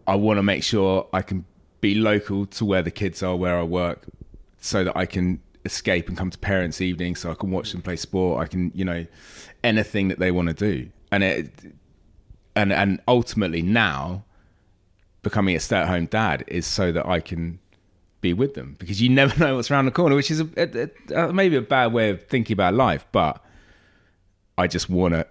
I 0.08 0.16
want 0.16 0.38
to 0.38 0.44
make 0.44 0.64
sure 0.64 1.08
I 1.14 1.22
can 1.22 1.46
be 1.82 1.96
local 1.96 2.46
to 2.48 2.66
where 2.66 2.82
the 2.82 2.92
kids 2.92 3.24
are, 3.24 3.36
where 3.36 3.58
I 3.58 3.64
work, 3.64 4.06
so 4.60 4.84
that 4.84 4.96
I 4.96 5.06
can 5.06 5.40
escape 5.66 6.08
and 6.08 6.18
come 6.18 6.30
to 6.30 6.38
parents' 6.38 6.82
evenings, 6.82 7.20
so 7.20 7.32
I 7.32 7.36
can 7.36 7.52
watch 7.52 7.72
them 7.72 7.82
play 7.82 7.96
sport. 7.96 8.42
I 8.44 8.48
can, 8.48 8.72
you 8.76 8.86
know, 8.86 9.06
anything 9.64 10.08
that 10.10 10.20
they 10.20 10.32
want 10.32 10.48
to 10.50 10.54
do, 10.54 10.90
and 11.12 11.24
it, 11.24 11.52
and 12.56 12.72
and 12.72 13.02
ultimately 13.08 13.62
now, 13.62 14.24
becoming 15.24 15.56
a 15.56 15.60
stay-at-home 15.60 16.06
dad 16.06 16.44
is 16.48 16.66
so 16.66 16.92
that 16.92 17.06
I 17.06 17.20
can 17.20 17.60
be 18.22 18.34
with 18.34 18.54
them 18.56 18.76
because 18.80 19.02
you 19.02 19.10
never 19.10 19.38
know 19.44 19.56
what's 19.56 19.70
around 19.70 19.86
the 19.86 19.92
corner, 19.92 20.16
which 20.16 20.32
is 20.32 20.40
a, 20.40 20.50
a, 20.58 20.90
a, 21.14 21.30
uh, 21.30 21.32
maybe 21.34 21.56
a 21.56 21.62
bad 21.62 21.94
way 21.94 22.10
of 22.10 22.24
thinking 22.28 22.54
about 22.54 22.74
life, 22.74 23.06
but 23.12 23.44
I 24.58 24.68
just 24.68 24.90
want 24.90 25.14
to 25.14 25.28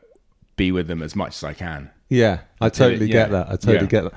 be 0.57 0.71
with 0.71 0.87
them 0.87 1.03
as 1.03 1.17
much 1.17 1.37
as 1.37 1.45
I 1.45 1.55
can. 1.55 1.91
Yeah, 2.09 2.41
I 2.61 2.69
totally 2.69 3.07
yeah. 3.07 3.13
get 3.13 3.31
that. 3.31 3.47
I 3.49 3.57
totally 3.57 3.79
yeah. 3.81 3.87
get 3.87 4.05
that. 4.05 4.15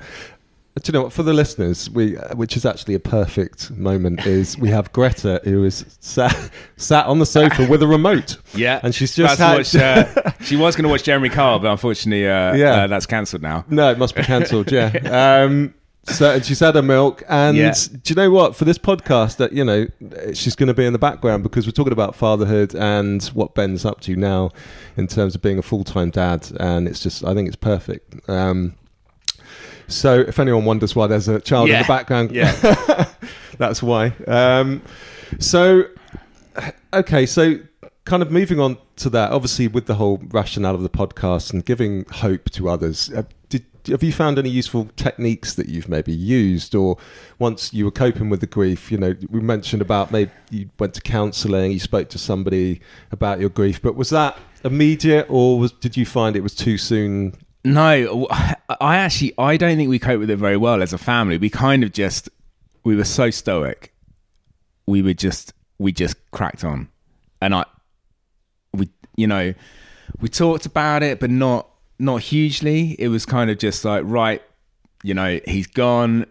Do 0.78 0.90
you 0.90 0.92
know 0.92 1.04
what? 1.04 1.12
For 1.12 1.22
the 1.22 1.32
listeners, 1.32 1.90
we 1.90 2.14
which 2.34 2.56
is 2.56 2.64
actually 2.64 2.94
a 2.94 3.00
perfect 3.00 3.70
moment 3.70 4.26
is 4.26 4.58
we 4.58 4.70
have 4.70 4.92
Greta 4.92 5.40
who 5.44 5.64
is 5.64 5.84
sat 6.00 6.50
sat 6.76 7.06
on 7.06 7.18
the 7.18 7.26
sofa 7.26 7.66
with 7.68 7.82
a 7.82 7.86
remote. 7.86 8.38
Yeah, 8.54 8.80
and 8.82 8.94
she's 8.94 9.14
just 9.14 9.38
had, 9.38 9.58
watch, 9.58 9.74
uh, 9.74 10.30
she 10.40 10.56
was 10.56 10.76
going 10.76 10.84
to 10.84 10.88
watch 10.88 11.04
Jeremy 11.04 11.28
Kyle, 11.28 11.58
but 11.58 11.70
unfortunately, 11.70 12.28
uh, 12.28 12.54
yeah, 12.54 12.84
uh, 12.84 12.86
that's 12.86 13.06
cancelled 13.06 13.42
now. 13.42 13.64
No, 13.68 13.90
it 13.90 13.98
must 13.98 14.14
be 14.14 14.22
cancelled. 14.22 14.70
Yeah. 14.72 14.88
Um, 15.18 15.74
so 16.10 16.34
and 16.34 16.44
she's 16.44 16.60
had 16.60 16.74
her 16.74 16.82
milk, 16.82 17.22
and 17.28 17.56
yeah. 17.56 17.72
do 17.72 18.12
you 18.12 18.14
know 18.14 18.30
what? 18.30 18.56
For 18.56 18.64
this 18.64 18.78
podcast, 18.78 19.36
that 19.36 19.52
you 19.52 19.64
know, 19.64 19.86
she's 20.32 20.56
going 20.56 20.68
to 20.68 20.74
be 20.74 20.86
in 20.86 20.92
the 20.92 20.98
background 20.98 21.42
because 21.42 21.66
we're 21.66 21.72
talking 21.72 21.92
about 21.92 22.14
fatherhood 22.14 22.74
and 22.74 23.22
what 23.28 23.54
Ben's 23.54 23.84
up 23.84 24.00
to 24.02 24.16
now 24.16 24.50
in 24.96 25.06
terms 25.06 25.34
of 25.34 25.42
being 25.42 25.58
a 25.58 25.62
full 25.62 25.84
time 25.84 26.10
dad, 26.10 26.50
and 26.58 26.88
it's 26.88 27.00
just 27.00 27.24
I 27.24 27.34
think 27.34 27.48
it's 27.48 27.56
perfect. 27.56 28.28
Um, 28.28 28.74
so 29.88 30.20
if 30.20 30.38
anyone 30.38 30.64
wonders 30.64 30.94
why 30.94 31.06
there's 31.06 31.28
a 31.28 31.40
child 31.40 31.68
yeah. 31.68 31.78
in 31.78 31.82
the 31.82 31.88
background, 31.88 32.30
yeah, 32.32 33.06
that's 33.58 33.82
why. 33.82 34.12
Um, 34.26 34.82
so 35.38 35.84
okay, 36.92 37.26
so 37.26 37.58
kind 38.04 38.22
of 38.22 38.30
moving 38.30 38.60
on 38.60 38.78
to 38.96 39.10
that, 39.10 39.32
obviously 39.32 39.68
with 39.68 39.86
the 39.86 39.94
whole 39.94 40.22
rationale 40.30 40.74
of 40.74 40.82
the 40.82 40.88
podcast 40.88 41.52
and 41.52 41.64
giving 41.64 42.04
hope 42.06 42.50
to 42.50 42.68
others. 42.68 43.10
Uh, 43.14 43.22
did 43.48 43.64
have 43.88 44.02
you 44.02 44.12
found 44.12 44.38
any 44.38 44.50
useful 44.50 44.88
techniques 44.96 45.54
that 45.54 45.68
you've 45.68 45.88
maybe 45.88 46.12
used, 46.12 46.74
or 46.74 46.96
once 47.38 47.72
you 47.72 47.84
were 47.84 47.90
coping 47.90 48.28
with 48.28 48.40
the 48.40 48.46
grief? 48.46 48.90
You 48.90 48.98
know, 48.98 49.14
we 49.30 49.40
mentioned 49.40 49.82
about 49.82 50.10
maybe 50.10 50.30
you 50.50 50.70
went 50.78 50.94
to 50.94 51.00
counselling, 51.00 51.72
you 51.72 51.78
spoke 51.78 52.08
to 52.10 52.18
somebody 52.18 52.80
about 53.12 53.40
your 53.40 53.50
grief, 53.50 53.80
but 53.80 53.94
was 53.94 54.10
that 54.10 54.38
immediate, 54.64 55.26
or 55.28 55.58
was, 55.58 55.72
did 55.72 55.96
you 55.96 56.06
find 56.06 56.36
it 56.36 56.42
was 56.42 56.54
too 56.54 56.78
soon? 56.78 57.34
No, 57.68 58.26
I 58.80 58.96
actually 58.96 59.34
I 59.36 59.58
don't 59.58 59.76
think 59.76 59.90
we 59.90 59.98
cope 59.98 60.20
with 60.20 60.30
it 60.30 60.36
very 60.36 60.56
well 60.56 60.82
as 60.82 60.94
a 60.94 60.98
family. 60.98 61.36
We 61.36 61.50
kind 61.50 61.84
of 61.84 61.92
just 61.92 62.30
we 62.82 62.96
were 62.96 63.04
so 63.04 63.28
stoic. 63.28 63.92
We 64.86 65.02
were 65.02 65.12
just 65.12 65.52
we 65.78 65.92
just 65.92 66.16
cracked 66.30 66.64
on, 66.64 66.88
and 67.42 67.54
I 67.54 67.66
we 68.72 68.88
you 69.16 69.26
know 69.26 69.52
we 70.18 70.30
talked 70.30 70.64
about 70.64 71.02
it, 71.02 71.20
but 71.20 71.30
not 71.30 71.68
not 71.98 72.22
hugely. 72.22 72.96
It 72.98 73.08
was 73.08 73.26
kind 73.26 73.50
of 73.50 73.58
just 73.58 73.84
like 73.84 74.02
right, 74.06 74.42
you 75.02 75.12
know, 75.12 75.38
he's 75.46 75.66
gone. 75.66 76.24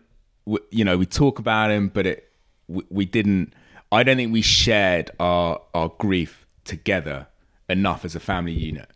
We, 0.45 0.57
you 0.71 0.85
know, 0.85 0.97
we 0.97 1.05
talk 1.05 1.37
about 1.37 1.69
him, 1.69 1.89
but 1.89 2.07
it 2.07 2.31
we, 2.67 2.83
we 2.89 3.05
didn't. 3.05 3.53
I 3.91 4.01
don't 4.01 4.17
think 4.17 4.33
we 4.33 4.41
shared 4.41 5.11
our 5.19 5.61
our 5.75 5.89
grief 5.99 6.47
together 6.63 7.27
enough 7.69 8.05
as 8.05 8.15
a 8.15 8.19
family 8.19 8.53
unit. 8.53 8.89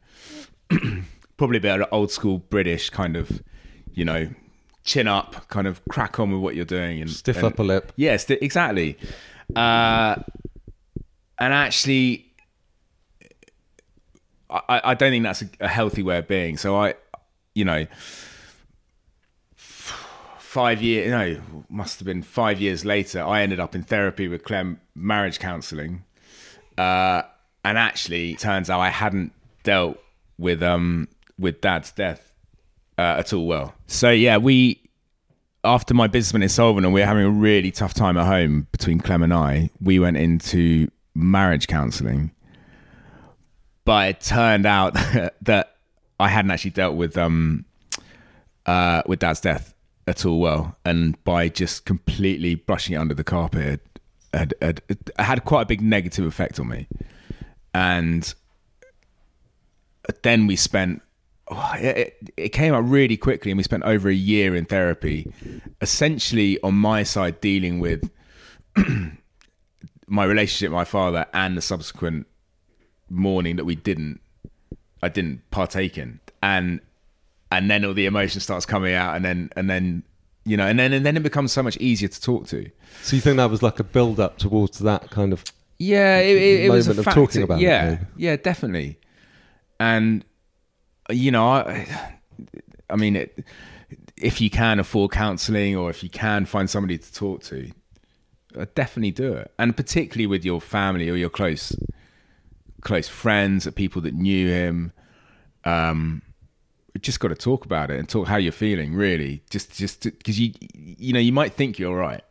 Probably 1.41 1.57
a 1.57 1.61
bit 1.61 1.81
of 1.81 1.87
old 1.91 2.11
school 2.11 2.37
British 2.37 2.91
kind 2.91 3.17
of, 3.17 3.41
you 3.95 4.05
know, 4.05 4.29
chin 4.83 5.07
up, 5.07 5.47
kind 5.47 5.65
of 5.65 5.83
crack 5.89 6.19
on 6.19 6.31
with 6.31 6.39
what 6.39 6.53
you're 6.53 6.65
doing 6.65 7.01
and 7.01 7.09
stiff 7.09 7.37
and, 7.37 7.47
upper 7.47 7.63
lip. 7.63 7.91
Yes, 7.95 8.27
yeah, 8.29 8.37
exactly. 8.39 8.95
Uh, 9.55 10.17
and 11.39 11.51
actually, 11.51 12.27
I, 14.51 14.81
I 14.83 14.93
don't 14.93 15.09
think 15.09 15.23
that's 15.23 15.41
a, 15.41 15.49
a 15.61 15.67
healthy 15.67 16.03
way 16.03 16.19
of 16.19 16.27
being. 16.27 16.57
So 16.57 16.75
I, 16.75 16.93
you 17.55 17.65
know, 17.65 17.87
five 19.55 20.79
years, 20.83 21.09
no, 21.09 21.41
must 21.69 21.97
have 21.97 22.05
been 22.05 22.21
five 22.21 22.61
years 22.61 22.85
later, 22.85 23.23
I 23.23 23.41
ended 23.41 23.59
up 23.59 23.73
in 23.73 23.81
therapy 23.81 24.27
with 24.27 24.43
Clem, 24.43 24.79
marriage 24.93 25.39
counselling. 25.39 26.03
Uh, 26.77 27.23
and 27.65 27.79
actually, 27.79 28.35
turns 28.35 28.69
out 28.69 28.79
I 28.79 28.89
hadn't 28.89 29.33
dealt 29.63 29.97
with 30.37 30.61
um 30.61 31.07
with 31.41 31.61
dad's 31.61 31.91
death 31.91 32.31
uh, 32.97 33.15
at 33.19 33.33
all 33.33 33.45
well. 33.45 33.73
So 33.87 34.09
yeah, 34.11 34.37
we 34.37 34.79
after 35.63 35.93
my 35.93 36.07
business 36.07 36.33
went 36.33 36.43
insolvent 36.43 36.85
and 36.85 36.93
we 36.93 37.01
were 37.01 37.05
having 37.05 37.25
a 37.25 37.29
really 37.29 37.71
tough 37.71 37.93
time 37.93 38.17
at 38.17 38.25
home 38.25 38.67
between 38.71 38.99
Clem 38.99 39.21
and 39.21 39.33
I, 39.33 39.69
we 39.81 39.99
went 39.99 40.17
into 40.17 40.89
marriage 41.13 41.67
counselling 41.67 42.31
but 43.85 44.09
it 44.09 44.21
turned 44.21 44.65
out 44.65 44.93
that 45.41 45.75
I 46.19 46.29
hadn't 46.29 46.51
actually 46.51 46.71
dealt 46.71 46.95
with 46.95 47.17
um 47.17 47.65
uh 48.65 49.01
with 49.05 49.19
Dad's 49.19 49.41
death 49.41 49.73
at 50.07 50.25
all 50.25 50.39
well, 50.39 50.75
and 50.83 51.21
by 51.23 51.47
just 51.47 51.85
completely 51.85 52.55
brushing 52.55 52.95
it 52.95 52.97
under 52.97 53.13
the 53.13 53.23
carpet, 53.23 53.81
had, 54.33 54.53
had, 54.61 54.81
had, 54.89 55.11
had 55.19 55.45
quite 55.45 55.61
a 55.61 55.65
big 55.65 55.81
negative 55.81 56.25
effect 56.25 56.59
on 56.59 56.69
me, 56.69 56.87
and 57.73 58.33
then 60.23 60.47
we 60.47 60.55
spent. 60.55 61.01
Oh, 61.53 61.71
it, 61.75 62.17
it 62.37 62.49
came 62.49 62.73
out 62.73 62.81
really 62.81 63.17
quickly, 63.17 63.51
and 63.51 63.57
we 63.57 63.63
spent 63.63 63.83
over 63.83 64.09
a 64.09 64.13
year 64.13 64.55
in 64.55 64.65
therapy, 64.65 65.31
essentially 65.81 66.57
on 66.63 66.75
my 66.75 67.03
side 67.03 67.41
dealing 67.41 67.79
with 67.79 68.09
my 70.07 70.23
relationship 70.23 70.69
with 70.69 70.77
my 70.77 70.85
father 70.85 71.25
and 71.33 71.57
the 71.57 71.61
subsequent 71.61 72.25
mourning 73.09 73.57
that 73.57 73.65
we 73.65 73.75
didn't 73.75 74.21
I 75.03 75.09
didn't 75.09 75.49
partake 75.51 75.97
in. 75.97 76.19
And 76.41 76.79
and 77.51 77.69
then 77.69 77.83
all 77.83 77.93
the 77.93 78.05
emotion 78.05 78.39
starts 78.39 78.65
coming 78.65 78.93
out 78.93 79.15
and 79.15 79.25
then 79.25 79.49
and 79.55 79.69
then 79.69 80.03
you 80.45 80.55
know 80.57 80.65
and 80.65 80.79
then 80.79 80.93
and 80.93 81.05
then 81.05 81.17
it 81.17 81.23
becomes 81.23 81.51
so 81.51 81.61
much 81.61 81.77
easier 81.77 82.07
to 82.07 82.21
talk 82.21 82.47
to. 82.47 82.69
So 83.03 83.15
you 83.15 83.21
think 83.21 83.37
that 83.37 83.49
was 83.49 83.61
like 83.61 83.79
a 83.79 83.83
build 83.83 84.19
up 84.19 84.37
towards 84.37 84.79
that 84.79 85.09
kind 85.09 85.33
of 85.33 85.43
yeah 85.79 86.19
it, 86.19 86.37
it, 86.37 86.65
it 86.65 86.69
was 86.69 86.87
a 86.87 86.99
of 86.99 87.05
talking 87.05 87.41
about 87.41 87.59
yeah 87.59 87.91
it, 87.93 87.99
yeah 88.15 88.35
definitely. 88.35 88.99
And 89.79 90.23
you 91.11 91.31
know 91.31 91.45
I 91.45 92.17
I 92.89 92.95
mean 92.95 93.15
it, 93.15 93.45
if 94.17 94.41
you 94.41 94.49
can 94.49 94.79
afford 94.79 95.11
counseling 95.11 95.75
or 95.75 95.89
if 95.89 96.03
you 96.03 96.09
can 96.09 96.45
find 96.45 96.69
somebody 96.69 96.97
to 96.97 97.13
talk 97.13 97.43
to 97.43 97.71
uh, 98.57 98.65
definitely 98.75 99.11
do 99.11 99.33
it 99.33 99.51
and 99.57 99.75
particularly 99.75 100.27
with 100.27 100.43
your 100.43 100.59
family 100.59 101.09
or 101.09 101.15
your 101.15 101.29
close 101.29 101.73
close 102.81 103.07
friends, 103.07 103.65
or 103.65 103.71
people 103.71 104.01
that 104.01 104.13
knew 104.13 104.49
him. 104.49 104.91
Um, 105.63 106.23
just 106.99 107.21
got 107.21 107.29
to 107.29 107.35
talk 107.35 107.63
about 107.63 107.89
it 107.89 107.97
and 107.97 108.09
talk 108.09 108.27
how 108.27 108.35
you're 108.35 108.51
feeling. 108.51 108.93
Really, 108.93 109.43
just 109.49 109.71
just 109.71 110.03
because 110.03 110.39
you 110.39 110.53
you 110.73 111.13
know 111.13 111.19
you 111.19 111.31
might 111.31 111.53
think 111.53 111.79
you're 111.79 111.95
right, 111.95 112.23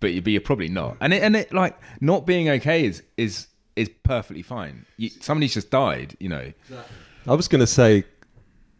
but, 0.00 0.12
you, 0.12 0.22
but 0.22 0.32
you're 0.32 0.40
probably 0.40 0.68
not. 0.68 0.96
And 1.00 1.12
it, 1.12 1.22
and 1.22 1.36
it 1.36 1.52
like 1.52 1.78
not 2.00 2.26
being 2.26 2.48
okay 2.48 2.84
is 2.84 3.02
is 3.16 3.46
is 3.76 3.88
perfectly 4.02 4.42
fine. 4.42 4.86
You, 4.96 5.10
somebody's 5.20 5.54
just 5.54 5.70
died. 5.70 6.16
You 6.18 6.30
know. 6.30 6.52
I 7.26 7.34
was 7.34 7.46
going 7.46 7.60
to 7.60 7.66
say, 7.66 8.04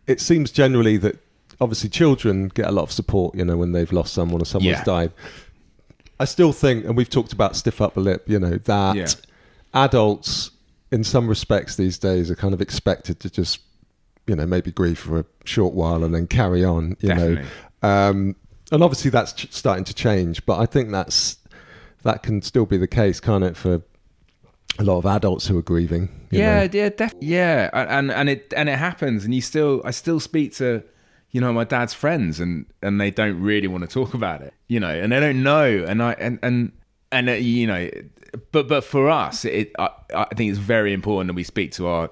it 0.08 0.20
seems 0.20 0.50
generally 0.50 0.96
that 0.96 1.18
obviously 1.60 1.88
children 1.88 2.48
get 2.48 2.66
a 2.66 2.72
lot 2.72 2.82
of 2.82 2.90
support. 2.90 3.36
You 3.36 3.44
know 3.44 3.56
when 3.56 3.72
they've 3.72 3.92
lost 3.92 4.12
someone 4.12 4.42
or 4.42 4.44
someone's 4.44 4.78
yeah. 4.78 4.84
died. 4.84 5.12
I 6.18 6.24
still 6.24 6.52
think, 6.52 6.84
and 6.84 6.96
we've 6.96 7.10
talked 7.10 7.32
about 7.32 7.54
stiff 7.54 7.80
upper 7.80 8.00
lip. 8.00 8.24
You 8.26 8.40
know 8.40 8.56
that 8.56 8.96
yeah. 8.96 9.06
adults 9.74 10.50
in 10.90 11.04
some 11.04 11.28
respects 11.28 11.76
these 11.76 11.98
days 11.98 12.30
are 12.30 12.34
kind 12.34 12.54
of 12.54 12.60
expected 12.60 13.20
to 13.20 13.30
just 13.30 13.60
you 14.26 14.36
know 14.36 14.46
maybe 14.46 14.70
grieve 14.70 14.98
for 14.98 15.20
a 15.20 15.24
short 15.44 15.74
while 15.74 16.04
and 16.04 16.14
then 16.14 16.26
carry 16.26 16.64
on 16.64 16.96
you 17.00 17.08
Definitely. 17.08 17.46
know 17.82 17.88
um, 17.88 18.36
and 18.70 18.82
obviously 18.82 19.10
that's 19.10 19.32
ch- 19.32 19.52
starting 19.52 19.84
to 19.84 19.94
change 19.94 20.44
but 20.46 20.58
i 20.58 20.66
think 20.66 20.90
that's 20.90 21.38
that 22.02 22.22
can 22.22 22.42
still 22.42 22.66
be 22.66 22.76
the 22.76 22.86
case 22.86 23.20
can't 23.20 23.44
it 23.44 23.56
for 23.56 23.82
a 24.78 24.84
lot 24.84 24.98
of 24.98 25.06
adults 25.06 25.46
who 25.46 25.58
are 25.58 25.62
grieving 25.62 26.08
yeah 26.30 26.66
know? 26.66 26.70
yeah 26.72 26.88
def- 26.88 27.14
yeah 27.20 27.70
and 27.72 28.10
and 28.10 28.28
it 28.28 28.52
and 28.56 28.68
it 28.68 28.78
happens 28.78 29.24
and 29.24 29.34
you 29.34 29.40
still 29.40 29.82
i 29.84 29.90
still 29.90 30.20
speak 30.20 30.54
to 30.54 30.82
you 31.30 31.40
know 31.40 31.52
my 31.52 31.64
dad's 31.64 31.94
friends 31.94 32.40
and 32.40 32.66
and 32.82 33.00
they 33.00 33.10
don't 33.10 33.40
really 33.40 33.68
want 33.68 33.82
to 33.82 33.88
talk 33.88 34.14
about 34.14 34.40
it 34.40 34.54
you 34.68 34.78
know 34.78 34.88
and 34.90 35.12
they 35.12 35.20
don't 35.20 35.42
know 35.42 35.84
and 35.86 36.02
i 36.02 36.12
and 36.12 36.38
and 36.42 36.72
and 37.10 37.28
uh, 37.28 37.32
you 37.32 37.66
know 37.66 37.88
but 38.52 38.68
but 38.68 38.84
for 38.84 39.08
us, 39.08 39.44
it 39.44 39.72
I, 39.78 39.90
I 40.14 40.34
think 40.34 40.50
it's 40.50 40.58
very 40.58 40.92
important 40.92 41.28
that 41.28 41.34
we 41.34 41.44
speak 41.44 41.72
to 41.72 41.86
our, 41.86 42.10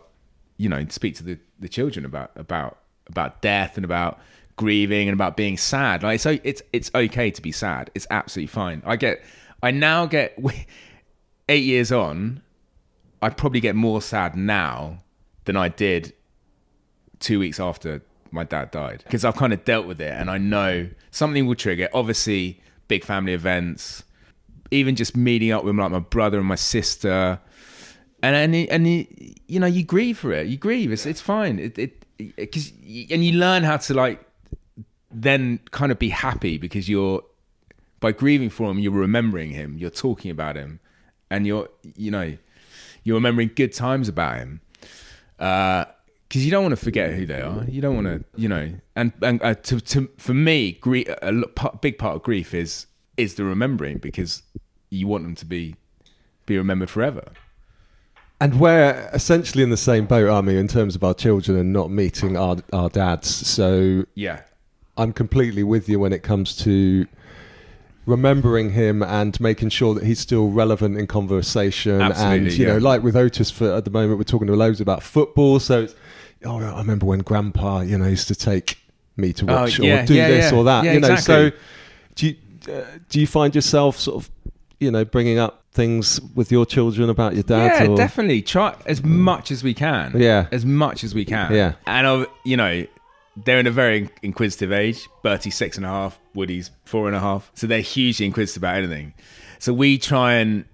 you 0.56 0.68
know, 0.68 0.84
speak 0.88 1.14
to 1.16 1.24
the, 1.24 1.38
the 1.58 1.68
children 1.68 2.04
about 2.04 2.30
about 2.36 2.78
about 3.06 3.42
death 3.42 3.76
and 3.76 3.84
about 3.84 4.18
grieving 4.56 5.08
and 5.08 5.14
about 5.14 5.36
being 5.36 5.56
sad. 5.56 6.02
Like 6.02 6.20
so, 6.20 6.38
it's 6.42 6.62
it's 6.72 6.90
okay 6.94 7.30
to 7.30 7.42
be 7.42 7.52
sad. 7.52 7.90
It's 7.94 8.06
absolutely 8.10 8.48
fine. 8.48 8.82
I 8.86 8.96
get, 8.96 9.22
I 9.62 9.70
now 9.70 10.06
get 10.06 10.38
eight 11.48 11.64
years 11.64 11.92
on, 11.92 12.42
I 13.22 13.30
probably 13.30 13.60
get 13.60 13.74
more 13.74 14.02
sad 14.02 14.36
now 14.36 15.02
than 15.44 15.56
I 15.56 15.68
did 15.68 16.12
two 17.18 17.38
weeks 17.38 17.58
after 17.58 18.02
my 18.30 18.44
dad 18.44 18.70
died 18.70 19.02
because 19.04 19.24
I've 19.24 19.36
kind 19.36 19.52
of 19.52 19.64
dealt 19.64 19.86
with 19.86 20.00
it 20.00 20.12
and 20.12 20.30
I 20.30 20.38
know 20.38 20.88
something 21.10 21.46
will 21.46 21.54
trigger. 21.54 21.88
Obviously, 21.94 22.60
big 22.88 23.04
family 23.04 23.32
events, 23.32 24.04
even 24.70 24.96
just 24.96 25.16
meeting 25.16 25.52
up 25.52 25.64
with 25.64 25.76
like 25.76 25.90
my 25.90 25.98
brother 25.98 26.38
and 26.38 26.46
my 26.46 26.56
sister, 26.56 27.40
and 28.22 28.36
and 28.36 28.68
and 28.68 28.86
you 29.48 29.60
know 29.60 29.66
you 29.66 29.84
grieve 29.84 30.18
for 30.18 30.32
it. 30.32 30.46
You 30.46 30.56
grieve. 30.56 30.92
It's 30.92 31.06
it's 31.06 31.20
fine. 31.20 31.58
It 31.58 31.78
it 31.78 32.04
because 32.36 32.72
and 33.10 33.24
you 33.24 33.32
learn 33.32 33.62
how 33.62 33.76
to 33.76 33.94
like 33.94 34.24
then 35.10 35.60
kind 35.70 35.92
of 35.92 35.98
be 35.98 36.10
happy 36.10 36.58
because 36.58 36.88
you're 36.88 37.22
by 38.00 38.12
grieving 38.12 38.50
for 38.50 38.70
him, 38.70 38.78
you're 38.78 38.92
remembering 38.92 39.50
him, 39.50 39.78
you're 39.78 39.90
talking 39.90 40.30
about 40.30 40.56
him, 40.56 40.80
and 41.30 41.46
you're 41.46 41.68
you 41.96 42.10
know 42.10 42.36
you're 43.06 43.14
remembering 43.14 43.52
good 43.54 43.72
times 43.72 44.08
about 44.08 44.38
him. 44.38 44.60
Uh, 45.38 45.84
because 46.28 46.44
you 46.44 46.50
don't 46.50 46.64
want 46.64 46.72
to 46.72 46.84
forget 46.84 47.12
who 47.12 47.24
they 47.24 47.40
are. 47.40 47.64
You 47.68 47.80
don't 47.80 47.94
want 47.94 48.08
to, 48.08 48.24
you 48.34 48.48
know, 48.48 48.72
and 48.96 49.12
and 49.22 49.40
uh, 49.44 49.54
to, 49.54 49.80
to 49.80 50.10
for 50.18 50.34
me, 50.34 50.72
grief, 50.72 51.06
a 51.22 51.32
big 51.80 51.98
part 51.98 52.16
of 52.16 52.24
grief 52.24 52.52
is 52.52 52.86
is 53.16 53.36
the 53.36 53.44
remembering 53.44 53.98
because 53.98 54.42
you 54.90 55.06
want 55.06 55.22
them 55.22 55.36
to 55.36 55.46
be 55.46 55.76
be 56.46 56.58
remembered 56.58 56.90
forever. 56.90 57.28
And 58.40 58.58
we're 58.58 59.08
essentially 59.14 59.62
in 59.62 59.70
the 59.70 59.76
same 59.76 60.06
boat, 60.06 60.28
aren't 60.28 60.48
we, 60.48 60.58
in 60.58 60.66
terms 60.66 60.96
of 60.96 61.04
our 61.04 61.14
children 61.14 61.56
and 61.56 61.72
not 61.72 61.92
meeting 61.92 62.36
our 62.36 62.56
our 62.72 62.88
dads. 62.88 63.28
So 63.28 64.04
yeah, 64.16 64.42
I'm 64.96 65.12
completely 65.12 65.62
with 65.62 65.88
you 65.88 66.00
when 66.00 66.12
it 66.12 66.24
comes 66.24 66.56
to 66.56 67.06
remembering 68.06 68.70
him 68.70 69.02
and 69.02 69.38
making 69.40 69.68
sure 69.68 69.92
that 69.94 70.04
he's 70.04 70.20
still 70.20 70.48
relevant 70.48 70.96
in 70.96 71.06
conversation. 71.06 72.00
Absolutely, 72.00 72.36
and 72.36 72.52
you 72.52 72.66
yeah. 72.66 72.72
know, 72.74 72.78
like 72.78 73.02
with 73.02 73.16
Otis, 73.16 73.50
for 73.50 73.72
at 73.72 73.84
the 73.84 73.90
moment, 73.90 74.18
we're 74.18 74.24
talking 74.24 74.46
to 74.46 74.54
loads 74.56 74.80
about 74.80 75.02
football. 75.02 75.58
So, 75.58 75.82
it's, 75.82 75.94
oh, 76.44 76.58
I 76.58 76.78
remember 76.78 77.04
when 77.06 77.18
Grandpa, 77.18 77.80
you 77.80 77.98
know, 77.98 78.06
used 78.06 78.28
to 78.28 78.34
take 78.34 78.78
me 79.16 79.32
to 79.34 79.46
watch 79.46 79.80
oh, 79.80 79.82
yeah, 79.82 80.02
or 80.02 80.06
do 80.06 80.14
yeah, 80.14 80.28
this 80.28 80.52
or 80.52 80.64
that. 80.64 80.84
You 80.84 81.00
know, 81.00 81.12
exactly. 81.12 81.50
so 81.50 81.56
do 82.14 82.26
you 82.28 82.36
uh, 82.72 82.84
do 83.08 83.20
you 83.20 83.26
find 83.26 83.54
yourself 83.54 83.98
sort 83.98 84.24
of, 84.24 84.30
you 84.80 84.90
know, 84.90 85.04
bringing 85.04 85.38
up 85.38 85.64
things 85.72 86.20
with 86.34 86.50
your 86.50 86.66
children 86.66 87.10
about 87.10 87.34
your 87.34 87.42
dad? 87.42 87.84
Yeah, 87.84 87.90
or? 87.90 87.96
definitely. 87.96 88.42
Try 88.42 88.76
as 88.86 89.02
much 89.02 89.50
as 89.50 89.62
we 89.62 89.74
can. 89.74 90.12
Yeah. 90.16 90.46
as 90.52 90.64
much 90.64 91.04
as 91.04 91.14
we 91.14 91.24
can. 91.24 91.52
Yeah. 91.52 91.74
and 91.86 92.06
uh, 92.06 92.26
you 92.44 92.56
know, 92.56 92.86
they're 93.44 93.58
in 93.58 93.66
a 93.66 93.70
very 93.70 94.08
inquisitive 94.22 94.72
age. 94.72 95.08
Bertie's 95.22 95.54
six 95.54 95.76
and 95.76 95.84
a 95.86 95.88
half, 95.88 96.18
Woody's 96.34 96.70
four 96.84 97.06
and 97.06 97.16
a 97.16 97.20
half, 97.20 97.50
so 97.54 97.66
they're 97.66 97.80
hugely 97.80 98.26
inquisitive 98.26 98.62
about 98.62 98.76
anything. 98.76 99.14
So 99.58 99.72
we 99.72 99.98
try 99.98 100.34
and 100.34 100.64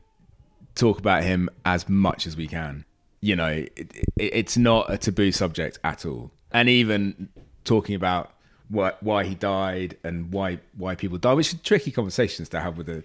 talk 0.75 0.99
about 0.99 1.23
him 1.25 1.49
as 1.64 1.88
much 1.88 2.26
as 2.26 2.37
we 2.37 2.47
can. 2.47 2.85
You 3.21 3.37
know, 3.37 3.49
it, 3.49 3.71
it, 3.76 4.04
it's 4.16 4.57
not 4.57 4.92
a 4.92 4.99
taboo 4.99 5.33
subject 5.33 5.78
at 5.85 6.04
all, 6.07 6.31
and 6.52 6.69
even 6.69 7.28
talking 7.64 7.95
about 7.95 8.33
what, 8.69 9.02
why 9.02 9.25
he 9.25 9.35
died 9.35 9.97
and 10.02 10.33
why 10.33 10.59
why 10.76 10.95
people 10.95 11.19
die, 11.19 11.33
which 11.35 11.52
are 11.54 11.59
tricky 11.59 11.90
conversations 11.90 12.49
to 12.50 12.61
have 12.61 12.76
with 12.78 12.88
a. 12.88 13.02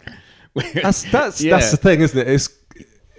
That's 0.74 1.04
that's 1.12 1.40
Yeah. 1.40 1.52
that's 1.58 1.70
the 1.72 1.78
thing, 1.78 2.02
isn't 2.02 2.20
it? 2.20 2.28
It's 2.28 2.50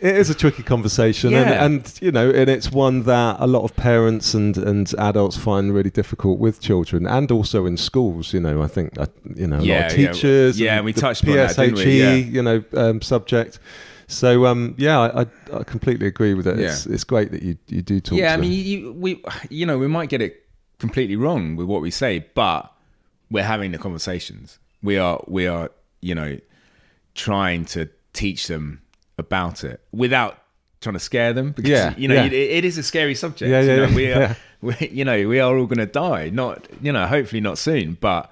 it 0.00 0.16
is 0.16 0.30
a 0.30 0.34
tricky 0.34 0.62
conversation, 0.62 1.32
Yeah. 1.32 1.64
and, 1.64 1.84
and 1.84 1.98
you 2.00 2.12
know, 2.12 2.30
and 2.30 2.48
it's 2.48 2.70
one 2.70 3.02
that 3.04 3.36
a 3.38 3.46
lot 3.46 3.64
of 3.64 3.74
parents 3.76 4.34
and 4.34 4.56
and 4.56 4.92
adults 4.98 5.36
find 5.36 5.74
really 5.74 5.90
difficult 5.90 6.38
with 6.38 6.60
children, 6.60 7.06
and 7.06 7.30
also 7.30 7.66
in 7.66 7.76
schools. 7.76 8.32
You 8.32 8.40
know, 8.40 8.62
I 8.62 8.68
think 8.68 8.98
uh, 8.98 9.06
you 9.34 9.46
know 9.46 9.58
a 9.58 9.64
lot 9.64 9.86
of 9.86 9.92
teachers. 9.92 10.58
Yeah, 10.60 10.76
and 10.76 10.84
we 10.84 10.92
the 10.92 11.00
touched 11.00 11.22
upon 11.22 11.36
that, 11.36 11.56
didn't 11.56 11.74
we? 11.76 11.84
PSHE, 11.84 11.98
Yeah. 11.98 12.14
you 12.14 12.42
know, 12.42 12.64
um, 12.74 13.02
subject. 13.02 13.58
So 14.06 14.46
um, 14.46 14.74
yeah, 14.78 14.98
I, 15.00 15.26
I, 15.52 15.64
completely 15.64 16.06
agree 16.06 16.32
with 16.32 16.46
it. 16.46 16.58
It's, 16.58 16.86
Yeah. 16.86 16.94
it's 16.94 17.04
great 17.04 17.30
that 17.32 17.42
you 17.42 17.58
you 17.68 17.82
do 17.82 18.00
talk. 18.00 18.18
yeah, 18.18 18.32
I 18.32 18.36
mean, 18.38 18.52
you, 18.52 18.92
we, 18.94 19.22
you 19.50 19.66
know, 19.66 19.76
we 19.78 19.86
might 19.86 20.08
get 20.08 20.22
it 20.22 20.46
completely 20.78 21.16
wrong 21.16 21.56
with 21.56 21.66
what 21.66 21.82
we 21.82 21.90
say, 21.90 22.24
but 22.34 22.72
we're 23.30 23.44
having 23.44 23.72
the 23.72 23.78
conversations. 23.78 24.58
We 24.82 24.96
are, 24.96 25.22
we 25.26 25.46
are, 25.46 25.70
you 26.00 26.14
know, 26.14 26.38
trying 27.14 27.66
to 27.66 27.90
teach 28.14 28.46
them 28.46 28.80
about 29.18 29.64
it 29.64 29.80
without 29.92 30.38
trying 30.80 30.94
to 30.94 31.00
scare 31.00 31.32
them. 31.32 31.52
Because, 31.52 31.70
Yeah, 31.70 31.94
you 31.96 32.08
know, 32.08 32.14
yeah. 32.14 32.24
it, 32.26 32.32
it 32.32 32.64
is 32.64 32.78
a 32.78 32.82
scary 32.82 33.14
subject. 33.14 33.50
Yeah, 33.50 33.60
you 33.60 33.68
yeah, 33.68 33.76
know, 33.76 33.86
yeah, 33.86 33.94
we 33.96 34.12
are, 34.12 34.20
yeah. 34.20 34.34
we, 34.60 34.88
you 34.88 35.04
know, 35.04 35.28
we 35.28 35.40
are 35.40 35.56
all 35.56 35.66
going 35.66 35.78
to 35.78 35.86
die. 35.86 36.30
Not, 36.30 36.66
you 36.80 36.92
know, 36.92 37.06
hopefully 37.06 37.40
not 37.40 37.58
soon, 37.58 37.98
but 38.00 38.30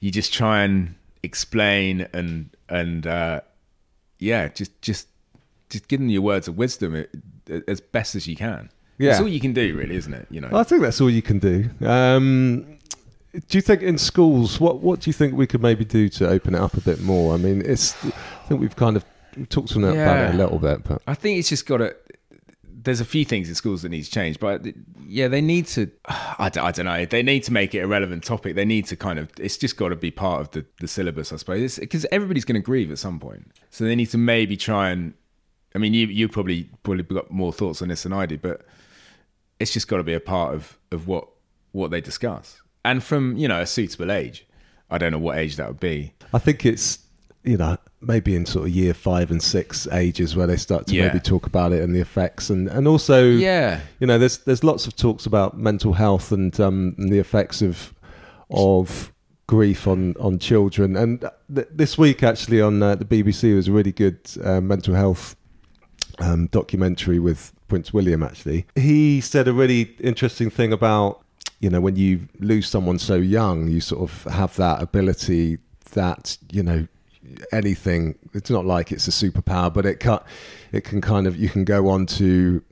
you 0.00 0.10
just 0.10 0.32
try 0.32 0.62
and 0.62 0.94
explain 1.22 2.06
and 2.12 2.50
and 2.68 3.06
uh, 3.06 3.40
yeah, 4.18 4.48
just 4.48 4.80
just 4.82 5.08
just 5.68 5.88
give 5.88 6.00
them 6.00 6.08
your 6.08 6.22
words 6.22 6.48
of 6.48 6.56
wisdom 6.56 6.94
uh, 7.50 7.60
as 7.68 7.80
best 7.80 8.14
as 8.14 8.26
you 8.26 8.36
can. 8.36 8.70
Yeah. 8.98 9.10
That's 9.10 9.20
all 9.22 9.28
you 9.28 9.40
can 9.40 9.52
do, 9.52 9.76
really, 9.76 9.96
isn't 9.96 10.12
it? 10.12 10.26
You 10.30 10.42
know. 10.42 10.50
I 10.52 10.62
think 10.62 10.82
that's 10.82 11.00
all 11.00 11.10
you 11.10 11.22
can 11.22 11.38
do. 11.38 11.70
Um, 11.86 12.78
do 13.32 13.58
you 13.58 13.62
think 13.62 13.82
in 13.82 13.96
schools, 13.96 14.60
what 14.60 14.80
what 14.80 15.00
do 15.00 15.08
you 15.08 15.14
think 15.14 15.34
we 15.34 15.46
could 15.46 15.62
maybe 15.62 15.84
do 15.84 16.08
to 16.10 16.28
open 16.28 16.54
it 16.54 16.60
up 16.60 16.74
a 16.74 16.80
bit 16.80 17.00
more? 17.00 17.34
I 17.34 17.36
mean, 17.38 17.62
it's. 17.64 17.94
I 18.04 18.10
think 18.48 18.60
we've 18.60 18.76
kind 18.76 18.96
of 18.96 19.04
talked 19.48 19.68
to 19.68 19.74
them 19.74 19.84
about 19.90 20.18
it 20.18 20.34
a 20.34 20.36
little 20.36 20.58
bit, 20.58 20.84
but 20.84 21.02
I 21.06 21.14
think 21.14 21.38
it's 21.38 21.48
just 21.48 21.66
got 21.66 21.78
to. 21.78 21.96
There's 22.82 23.00
a 23.00 23.04
few 23.04 23.26
things 23.26 23.48
in 23.48 23.54
schools 23.54 23.82
that 23.82 23.90
needs 23.90 24.08
to 24.08 24.14
change, 24.14 24.40
but 24.40 24.64
yeah, 25.06 25.28
they 25.28 25.40
need 25.42 25.66
to. 25.68 25.90
I, 26.38 26.48
d- 26.48 26.60
I 26.60 26.70
don't 26.72 26.86
know. 26.86 27.04
They 27.04 27.22
need 27.22 27.42
to 27.44 27.52
make 27.52 27.74
it 27.74 27.80
a 27.80 27.86
relevant 27.86 28.24
topic. 28.24 28.54
They 28.54 28.64
need 28.64 28.86
to 28.86 28.96
kind 28.96 29.18
of. 29.18 29.30
It's 29.38 29.58
just 29.58 29.76
got 29.76 29.90
to 29.90 29.96
be 29.96 30.10
part 30.10 30.40
of 30.40 30.50
the, 30.52 30.64
the 30.80 30.88
syllabus, 30.88 31.32
I 31.32 31.36
suppose, 31.36 31.78
because 31.78 32.06
everybody's 32.10 32.44
going 32.44 32.60
to 32.60 32.64
grieve 32.64 32.90
at 32.90 32.98
some 32.98 33.20
point. 33.20 33.50
So 33.70 33.84
they 33.84 33.94
need 33.96 34.10
to 34.10 34.18
maybe 34.18 34.56
try 34.56 34.90
and. 34.90 35.14
I 35.74 35.78
mean, 35.78 35.94
you 35.94 36.06
you 36.06 36.28
probably 36.28 36.70
probably 36.82 37.04
got 37.04 37.30
more 37.30 37.52
thoughts 37.52 37.82
on 37.82 37.88
this 37.88 38.02
than 38.02 38.12
I 38.12 38.26
do, 38.26 38.38
but 38.38 38.62
it's 39.60 39.72
just 39.72 39.86
got 39.86 39.98
to 39.98 40.02
be 40.02 40.14
a 40.14 40.20
part 40.20 40.54
of 40.54 40.78
of 40.90 41.06
what 41.06 41.28
what 41.72 41.90
they 41.90 42.00
discuss, 42.00 42.60
and 42.84 43.04
from 43.04 43.36
you 43.36 43.46
know 43.46 43.60
a 43.60 43.66
suitable 43.66 44.10
age. 44.10 44.46
I 44.90 44.98
don't 44.98 45.12
know 45.12 45.18
what 45.18 45.38
age 45.38 45.54
that 45.56 45.68
would 45.68 45.78
be. 45.78 46.14
I 46.34 46.38
think 46.38 46.66
it's 46.66 46.98
you 47.44 47.56
know 47.56 47.76
maybe 48.02 48.34
in 48.34 48.46
sort 48.46 48.66
of 48.66 48.70
year 48.74 48.94
five 48.94 49.30
and 49.30 49.42
six 49.42 49.86
ages 49.92 50.34
where 50.34 50.46
they 50.46 50.56
start 50.56 50.86
to 50.86 50.94
Yeah. 50.94 51.08
maybe 51.08 51.20
talk 51.20 51.46
about 51.46 51.72
it 51.72 51.82
and 51.82 51.94
the 51.94 52.00
effects. 52.00 52.48
And 52.50 52.68
and 52.68 52.88
also 52.88 53.24
Yeah, 53.28 53.80
you 54.00 54.06
know 54.06 54.18
there's 54.18 54.38
there's 54.38 54.64
lots 54.64 54.86
of 54.86 54.96
talks 54.96 55.26
about 55.26 55.58
mental 55.58 55.92
health 55.94 56.32
and 56.32 56.58
um 56.60 56.94
and 56.98 57.10
the 57.12 57.18
effects 57.18 57.60
of 57.62 57.92
of 58.50 59.12
grief 59.46 59.86
on 59.86 60.14
on 60.18 60.38
children. 60.38 60.96
And 60.96 61.20
th- 61.54 61.68
this 61.70 61.98
week 61.98 62.22
actually 62.22 62.60
on 62.60 62.82
uh, 62.82 62.94
the 62.94 63.04
BBC 63.04 63.54
was 63.54 63.68
a 63.68 63.72
really 63.72 63.92
good 63.92 64.18
uh, 64.42 64.60
mental 64.60 64.94
health 64.94 65.36
um, 66.18 66.46
documentary 66.48 67.18
with 67.18 67.52
Prince 67.68 67.92
William 67.92 68.22
actually. 68.22 68.66
He 68.76 69.20
said 69.20 69.46
a 69.48 69.52
really 69.52 69.94
interesting 70.00 70.50
thing 70.50 70.72
about 70.72 71.20
you 71.60 71.68
know 71.70 71.80
when 71.80 71.96
you 71.96 72.28
lose 72.38 72.66
someone 72.68 72.98
so 72.98 73.16
young 73.16 73.68
you 73.68 73.80
sort 73.80 74.02
of 74.10 74.24
have 74.32 74.56
that 74.56 74.80
ability 74.82 75.58
that 75.92 76.38
you 76.50 76.62
know 76.62 76.86
anything 77.52 78.16
it's 78.32 78.50
not 78.50 78.64
like 78.64 78.90
it's 78.92 79.06
a 79.06 79.10
superpower 79.10 79.72
but 79.72 79.84
it 79.84 80.00
cut. 80.00 80.26
it 80.72 80.84
can 80.84 81.00
kind 81.00 81.26
of 81.26 81.36
you 81.36 81.48
can 81.48 81.64
go 81.64 81.88
on 81.88 82.06
to 82.06 82.62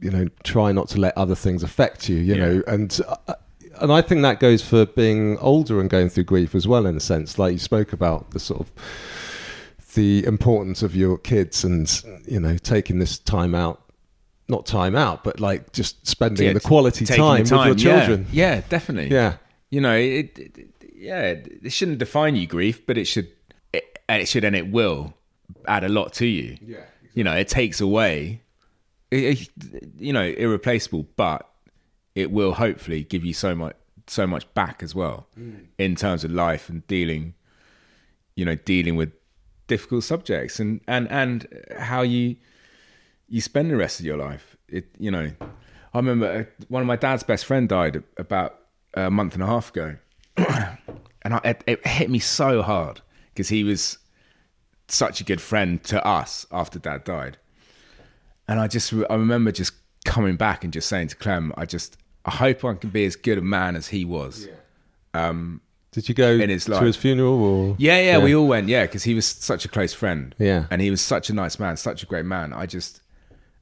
you 0.00 0.10
know 0.10 0.26
try 0.44 0.70
not 0.72 0.88
to 0.88 1.00
let 1.00 1.16
other 1.18 1.34
things 1.34 1.62
affect 1.62 2.08
you 2.08 2.16
you 2.16 2.34
Yeah. 2.34 2.46
know 2.46 2.62
and 2.66 3.00
uh, 3.26 3.34
and 3.80 3.92
I 3.92 4.00
think 4.02 4.22
that 4.22 4.40
goes 4.40 4.60
for 4.62 4.86
being 4.86 5.38
older 5.38 5.80
and 5.80 5.88
going 5.90 6.08
through 6.08 6.24
grief 6.24 6.54
as 6.54 6.66
well 6.66 6.86
in 6.86 6.96
a 6.96 7.00
sense 7.00 7.38
like 7.38 7.52
you 7.52 7.58
spoke 7.58 7.92
about 7.92 8.30
the 8.30 8.38
sort 8.40 8.60
of 8.60 8.70
the 9.94 10.24
importance 10.24 10.82
of 10.82 10.94
your 10.94 11.18
kids 11.18 11.64
and 11.64 12.02
you 12.26 12.38
know 12.40 12.56
taking 12.58 12.98
this 12.98 13.18
time 13.18 13.54
out 13.54 13.82
not 14.48 14.64
time 14.66 14.94
out 14.96 15.24
but 15.24 15.40
like 15.40 15.72
just 15.72 16.06
spending 16.06 16.46
Yeah, 16.46 16.52
the 16.54 16.60
quality 16.60 17.04
time, 17.04 17.44
the 17.44 17.56
with 17.68 17.80
your 17.80 17.96
children 17.98 18.26
Yeah, 18.30 18.54
yeah 18.56 18.62
definitely. 18.68 19.14
yeah 19.14 19.34
you 19.70 19.82
know, 19.82 19.94
it, 19.94 20.38
it, 20.38 20.68
yeah, 20.96 21.20
it 21.62 21.70
shouldn't 21.70 21.98
define 21.98 22.36
you 22.36 22.46
grief, 22.46 22.86
but 22.86 22.96
it 22.96 23.04
should, 23.04 23.28
and 24.08 24.22
it 24.22 24.26
should, 24.26 24.44
and 24.44 24.56
it 24.56 24.70
will 24.70 25.14
add 25.66 25.84
a 25.84 25.88
lot 25.88 26.12
to 26.14 26.26
you. 26.26 26.56
Yeah, 26.64 26.84
You 27.14 27.24
know, 27.24 27.34
it 27.34 27.48
takes 27.48 27.80
away, 27.80 28.42
it, 29.10 29.40
it- 29.62 29.90
you 29.98 30.12
know, 30.12 30.22
irreplaceable, 30.24 31.06
but 31.16 31.48
it 32.14 32.30
will 32.30 32.54
hopefully 32.54 33.04
give 33.04 33.24
you 33.24 33.32
so 33.34 33.54
much, 33.54 33.76
so 34.06 34.26
much 34.26 34.52
back 34.54 34.82
as 34.82 34.94
well 34.94 35.26
in 35.78 35.94
terms 35.96 36.24
of 36.24 36.30
life 36.32 36.68
and 36.68 36.86
dealing, 36.86 37.34
you 38.36 38.44
know, 38.44 38.54
dealing 38.54 38.96
with 38.96 39.12
difficult 39.66 40.02
subjects 40.02 40.58
and 40.58 40.80
and 40.88 41.06
and 41.10 41.46
how 41.78 42.00
you 42.02 42.36
you 43.28 43.40
spend 43.42 43.70
the 43.70 43.76
rest 43.76 44.00
of 44.00 44.06
your 44.06 44.16
life. 44.16 44.56
It, 44.68 44.86
you 44.98 45.10
know, 45.10 45.30
I 45.92 45.98
remember 45.98 46.26
uh, 46.26 46.62
one 46.68 46.80
of 46.80 46.86
my 46.86 46.96
dad's 46.96 47.22
best 47.22 47.44
friend 47.44 47.68
died 47.68 48.02
about 48.16 48.58
a 48.94 49.10
month 49.10 49.34
and 49.34 49.42
a 49.42 49.46
half 49.46 49.68
ago, 49.70 49.96
and 50.36 51.34
I, 51.34 51.40
it, 51.44 51.64
it 51.66 51.86
hit 51.86 52.08
me 52.10 52.18
so 52.18 52.62
hard 52.62 53.00
because 53.38 53.50
he 53.50 53.62
was 53.62 53.98
such 54.88 55.20
a 55.20 55.24
good 55.24 55.40
friend 55.40 55.80
to 55.84 56.04
us 56.04 56.44
after 56.50 56.80
Dad 56.80 57.04
died, 57.04 57.38
and 58.48 58.58
I 58.58 58.66
just 58.66 58.92
I 58.92 59.14
remember 59.14 59.52
just 59.52 59.74
coming 60.04 60.34
back 60.34 60.64
and 60.64 60.72
just 60.72 60.88
saying 60.88 61.08
to 61.08 61.16
Clem, 61.16 61.52
I 61.56 61.64
just 61.64 61.96
I 62.24 62.32
hope 62.32 62.64
I 62.64 62.74
can 62.74 62.90
be 62.90 63.04
as 63.04 63.14
good 63.14 63.38
a 63.38 63.42
man 63.42 63.76
as 63.76 63.86
he 63.88 64.04
was. 64.04 64.48
Did 65.92 66.08
you 66.08 66.14
go 66.16 66.32
In 66.32 66.50
his 66.50 66.64
to 66.64 66.80
his 66.80 66.96
funeral 66.96 67.42
or? 67.42 67.76
Yeah, 67.78 68.00
yeah, 68.00 68.18
we 68.18 68.34
all 68.34 68.48
went. 68.48 68.68
Yeah, 68.68 68.86
because 68.86 69.04
he 69.04 69.14
was 69.14 69.24
such 69.24 69.64
a 69.64 69.68
close 69.68 69.94
friend. 69.94 70.34
Yeah. 70.36 70.66
and 70.70 70.82
he 70.82 70.90
was 70.90 71.00
such 71.00 71.30
a 71.30 71.32
nice 71.32 71.60
man, 71.60 71.76
such 71.76 72.02
a 72.02 72.06
great 72.06 72.24
man. 72.26 72.52
I 72.52 72.66
just, 72.66 73.02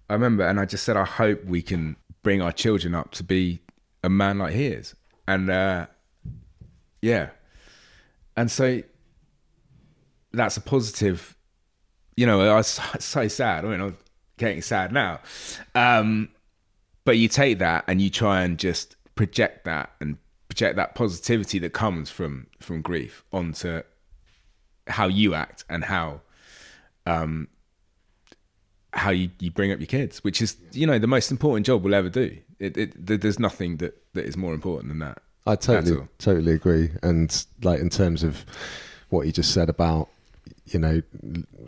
I 0.08 0.14
remember, 0.14 0.46
and 0.46 0.58
I 0.58 0.64
just 0.64 0.84
said, 0.84 0.96
I 0.96 1.04
hope 1.04 1.44
we 1.44 1.60
can 1.60 1.96
bring 2.22 2.40
our 2.40 2.50
children 2.50 2.94
up 2.94 3.10
to 3.12 3.22
be 3.22 3.60
a 4.02 4.08
man 4.08 4.38
like 4.38 4.54
he 4.54 4.66
is, 4.66 4.94
and 5.28 5.50
uh, 5.50 5.86
yeah, 7.02 7.28
and 8.36 8.50
so 8.50 8.82
that's 10.32 10.56
a 10.56 10.60
positive. 10.60 11.36
You 12.16 12.26
know, 12.26 12.40
I 12.40 12.54
was 12.54 12.80
so, 12.98 13.28
sad. 13.28 13.64
I 13.64 13.68
mean, 13.68 13.80
I'm 13.80 13.96
getting 14.38 14.62
sad 14.62 14.92
now, 14.92 15.20
um, 15.74 16.30
but 17.04 17.18
you 17.18 17.28
take 17.28 17.58
that 17.58 17.84
and 17.86 18.00
you 18.00 18.10
try 18.10 18.42
and 18.42 18.58
just 18.58 18.96
project 19.14 19.64
that 19.64 19.92
and 20.00 20.18
project 20.48 20.76
that 20.76 20.94
positivity 20.94 21.58
that 21.58 21.72
comes 21.72 22.10
from 22.10 22.46
from 22.60 22.82
grief 22.82 23.24
onto 23.32 23.82
how 24.86 25.08
you 25.08 25.34
act 25.34 25.64
and 25.68 25.84
how 25.84 26.20
um 27.06 27.48
how 28.92 29.10
you, 29.10 29.30
you 29.40 29.50
bring 29.50 29.72
up 29.72 29.80
your 29.80 29.86
kids 29.86 30.22
which 30.22 30.40
is 30.40 30.56
you 30.72 30.86
know 30.86 30.98
the 30.98 31.06
most 31.06 31.30
important 31.30 31.66
job 31.66 31.82
we'll 31.82 31.94
ever 31.94 32.08
do 32.08 32.36
it, 32.58 32.76
it 32.76 33.06
there's 33.06 33.38
nothing 33.38 33.78
that 33.78 34.00
that 34.12 34.24
is 34.26 34.36
more 34.36 34.54
important 34.54 34.88
than 34.88 34.98
that 34.98 35.20
I 35.46 35.54
totally, 35.54 36.08
totally 36.18 36.52
agree. 36.52 36.90
And 37.02 37.46
like 37.62 37.80
in 37.80 37.88
terms 37.88 38.24
of 38.24 38.44
what 39.10 39.26
you 39.26 39.32
just 39.32 39.54
said 39.54 39.68
about, 39.68 40.08
you 40.66 40.78
know, 40.80 41.02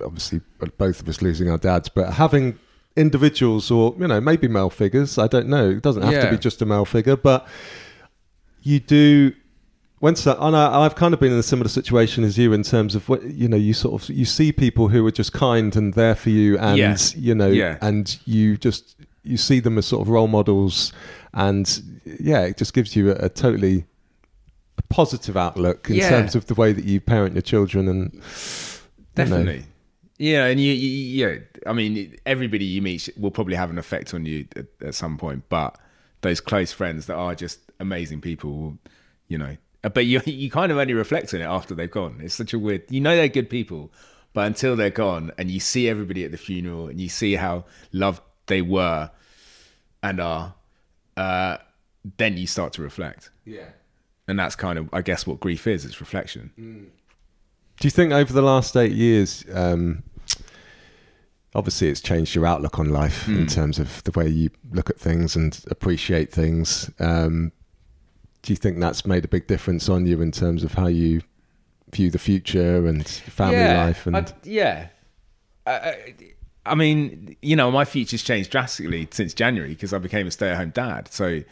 obviously 0.05 0.41
both 0.77 1.01
of 1.01 1.09
us 1.09 1.23
losing 1.23 1.51
our 1.51 1.59
dads, 1.59 1.89
but 1.89 2.15
having 2.15 2.59
individuals 2.97 3.71
or 3.71 3.95
you 3.99 4.09
know 4.09 4.21
maybe 4.21 4.49
male 4.49 4.71
figures. 4.71 5.19
I 5.19 5.29
don't 5.29 5.49
know. 5.49 5.71
It 5.71 5.83
doesn't 5.83 6.03
have 6.03 6.23
to 6.25 6.31
be 6.31 6.39
just 6.39 6.61
a 6.63 6.67
male 6.67 6.85
figure, 6.85 7.17
but 7.17 7.47
you 8.63 8.81
do. 8.81 9.33
When 10.01 10.15
so, 10.15 10.37
and 10.41 10.55
I, 10.57 10.83
I've 10.85 10.95
kind 10.95 11.13
of 11.13 11.19
been 11.19 11.33
in 11.33 11.39
a 11.39 11.43
similar 11.43 11.69
situation 11.69 12.23
as 12.23 12.39
you 12.39 12.53
in 12.53 12.63
terms 12.63 12.95
of 12.95 13.09
what 13.09 13.23
you 13.25 13.49
know. 13.49 13.57
You 13.57 13.75
sort 13.75 14.01
of 14.03 14.09
you 14.11 14.25
see 14.25 14.53
people 14.53 14.89
who 14.89 15.05
are 15.07 15.11
just 15.13 15.33
kind 15.33 15.75
and 15.75 15.95
there 15.95 16.15
for 16.15 16.31
you, 16.31 16.57
and 16.59 16.79
Yeah. 16.79 16.97
you 17.17 17.35
know, 17.35 17.49
Yeah. 17.49 17.79
and 17.81 18.17
you 18.25 18.57
just 18.57 18.95
you 19.25 19.37
see 19.37 19.59
them 19.61 19.77
as 19.79 19.87
sort 19.87 20.03
of 20.03 20.09
role 20.09 20.29
models, 20.29 20.93
and 21.35 21.83
yeah, 22.21 22.43
it 22.43 22.57
just 22.57 22.75
gives 22.75 22.95
you 22.95 23.11
a, 23.11 23.15
a 23.27 23.29
totally 23.29 23.87
positive 24.89 25.37
outlook 25.37 25.91
in 25.91 25.97
Yeah. 25.97 26.09
terms 26.11 26.35
of 26.37 26.47
the 26.47 26.55
way 26.55 26.73
that 26.73 26.85
you 26.85 27.01
parent 27.01 27.35
your 27.35 27.43
children 27.43 27.89
and. 27.89 28.21
Definitely. 29.19 29.65
Yeah 30.19 30.47
and 30.47 30.59
you, 30.61 30.73
you 30.73 31.27
yeah 31.27 31.39
i 31.67 31.73
mean 31.73 32.17
everybody 32.27 32.65
you 32.65 32.83
meet 32.83 33.09
will 33.17 33.31
probably 33.31 33.55
have 33.55 33.71
an 33.71 33.79
effect 33.79 34.13
on 34.15 34.27
you 34.27 34.47
at, 34.57 34.67
at 34.85 34.95
some 34.95 35.17
point 35.17 35.45
but 35.49 35.79
those 36.23 36.41
close 36.41 36.73
friends 36.73 37.07
that 37.07 37.15
are 37.15 37.35
just 37.37 37.61
amazing 37.79 38.21
people 38.21 38.79
you 39.29 39.39
know 39.39 39.57
uh, 39.85 39.89
but 39.89 40.07
you 40.07 40.21
you 40.27 40.51
kind 40.51 40.73
of 40.73 40.79
only 40.79 40.95
reflect 40.95 41.33
on 41.35 41.41
it 41.41 41.45
after 41.45 41.73
they've 41.73 41.91
gone. 41.91 42.19
It's 42.21 42.35
such 42.35 42.53
a 42.53 42.59
weird 42.59 42.83
you 42.91 43.01
know 43.01 43.15
they're 43.15 43.29
good 43.29 43.49
people 43.49 43.93
but 44.33 44.47
until 44.47 44.75
they're 44.75 44.91
gone 44.91 45.31
and 45.39 45.51
you 45.51 45.61
see 45.61 45.89
everybody 45.89 46.25
at 46.25 46.33
the 46.33 46.37
funeral 46.37 46.89
and 46.89 47.01
you 47.01 47.09
see 47.09 47.35
how 47.37 47.65
loved 47.93 48.21
they 48.47 48.61
were 48.61 49.11
and 50.03 50.21
are 50.21 50.55
uh 51.17 51.59
then 52.17 52.37
you 52.37 52.47
start 52.47 52.73
to 52.73 52.83
reflect. 52.83 53.31
Yeah. 53.45 53.69
and 54.27 54.39
that's 54.39 54.57
kind 54.57 54.79
of 54.79 54.89
i 54.93 55.01
guess 55.03 55.27
what 55.27 55.39
grief 55.41 55.67
is 55.67 55.85
it's 55.85 56.01
reflection 56.01 56.91
Do 57.81 57.87
you 57.87 57.91
think 57.91 58.13
over 58.13 58.33
the 58.33 58.43
last 58.43 58.77
eight 58.77 58.93
years, 58.93 59.45
um, 59.53 60.03
obviously 61.55 61.89
it's 61.89 62.01
changed 62.01 62.35
your 62.35 62.47
outlook 62.47 62.79
on 62.79 62.89
life 62.91 63.25
Hmm. 63.25 63.39
in 63.39 63.47
terms 63.47 63.79
of 63.79 64.03
the 64.05 64.11
way 64.13 64.29
you 64.29 64.51
look 64.73 64.91
at 64.91 64.99
things 64.99 65.37
and 65.37 65.59
appreciate 65.71 66.33
things? 66.33 66.91
Um, 66.99 67.53
do 68.43 68.53
you 68.53 68.57
think 68.57 68.81
that's 68.81 69.05
made 69.07 69.25
a 69.25 69.29
big 69.29 69.47
difference 69.47 69.89
on 69.89 70.07
you 70.07 70.21
in 70.21 70.33
terms 70.33 70.65
of 70.65 70.75
how 70.75 70.87
you 70.87 71.21
view 71.93 72.11
the 72.11 72.19
future 72.19 72.87
and 72.87 73.07
family 73.07 73.59
life? 73.59 74.07
And 74.07 74.17
I- 74.17 74.27
yeah. 74.45 74.89
I, 75.67 75.73
I, 75.73 76.15
I 76.67 76.75
mean, 76.75 77.37
you 77.43 77.57
know, 77.57 77.71
my 77.71 77.85
future's 77.85 78.23
changed 78.23 78.51
drastically 78.51 79.07
since 79.11 79.35
January 79.35 79.71
because 79.71 79.93
I 79.93 79.99
became 79.99 80.27
a 80.27 80.31
stay-at-home 80.31 80.71
dad. 80.71 81.13
So 81.13 81.43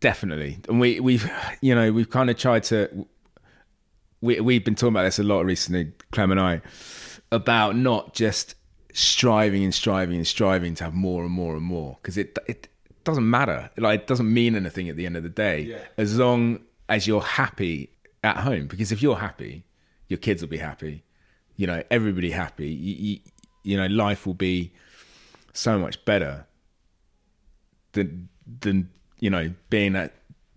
definitely, 0.00 0.58
and 0.68 0.80
we 0.80 1.00
we've 1.00 1.30
you 1.60 1.74
know 1.74 1.92
we've 1.92 2.08
kind 2.10 2.30
of 2.30 2.36
tried 2.38 2.62
to. 2.64 3.06
We 4.22 4.40
we've 4.40 4.64
been 4.64 4.74
talking 4.74 4.94
about 4.94 5.02
this 5.02 5.18
a 5.18 5.22
lot 5.22 5.44
recently, 5.44 5.92
Clem 6.12 6.30
and 6.30 6.40
I, 6.40 6.62
about 7.30 7.76
not 7.76 8.14
just 8.14 8.54
striving 8.94 9.64
and 9.64 9.74
striving 9.74 10.16
and 10.16 10.26
striving 10.26 10.74
to 10.76 10.84
have 10.84 10.94
more 10.94 11.22
and 11.24 11.32
more 11.32 11.54
and 11.54 11.62
more 11.64 11.98
because 12.00 12.16
it 12.16 12.38
it 12.46 12.68
doesn't 13.04 13.28
matter. 13.28 13.68
Like 13.76 14.00
it 14.02 14.06
doesn't 14.06 14.32
mean 14.32 14.54
anything 14.56 14.88
at 14.88 14.96
the 14.96 15.04
end 15.06 15.16
of 15.16 15.22
the 15.24 15.28
day 15.28 15.76
as 15.98 16.16
long 16.18 16.60
as 16.88 17.06
you're 17.06 17.20
happy 17.20 17.90
at 18.22 18.38
home. 18.38 18.66
Because 18.68 18.92
if 18.92 19.02
you're 19.02 19.16
happy, 19.16 19.64
your 20.08 20.18
kids 20.18 20.40
will 20.40 20.48
be 20.48 20.58
happy. 20.58 21.02
You 21.56 21.66
know, 21.66 21.82
everybody 21.90 22.30
happy. 22.30 22.68
You, 22.70 22.94
you, 22.94 23.18
you 23.64 23.76
know, 23.76 23.86
life 23.86 24.24
will 24.26 24.34
be 24.34 24.72
so 25.52 25.78
much 25.78 26.02
better 26.04 26.46
than 27.92 28.28
than 28.60 28.88
you 29.20 29.30
know 29.30 29.52
being 29.70 29.92
that 29.94 30.14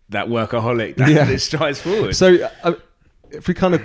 that 0.10 0.28
workaholic 0.28 0.96
that, 0.98 1.10
Yeah. 1.10 1.26
that 1.32 1.40
strives 1.40 1.82
forward. 1.82 2.16
so, 2.16 2.48
uh, 2.64 2.74
if 3.32 3.48
we 3.48 3.54
kind 3.54 3.76
of 3.76 3.82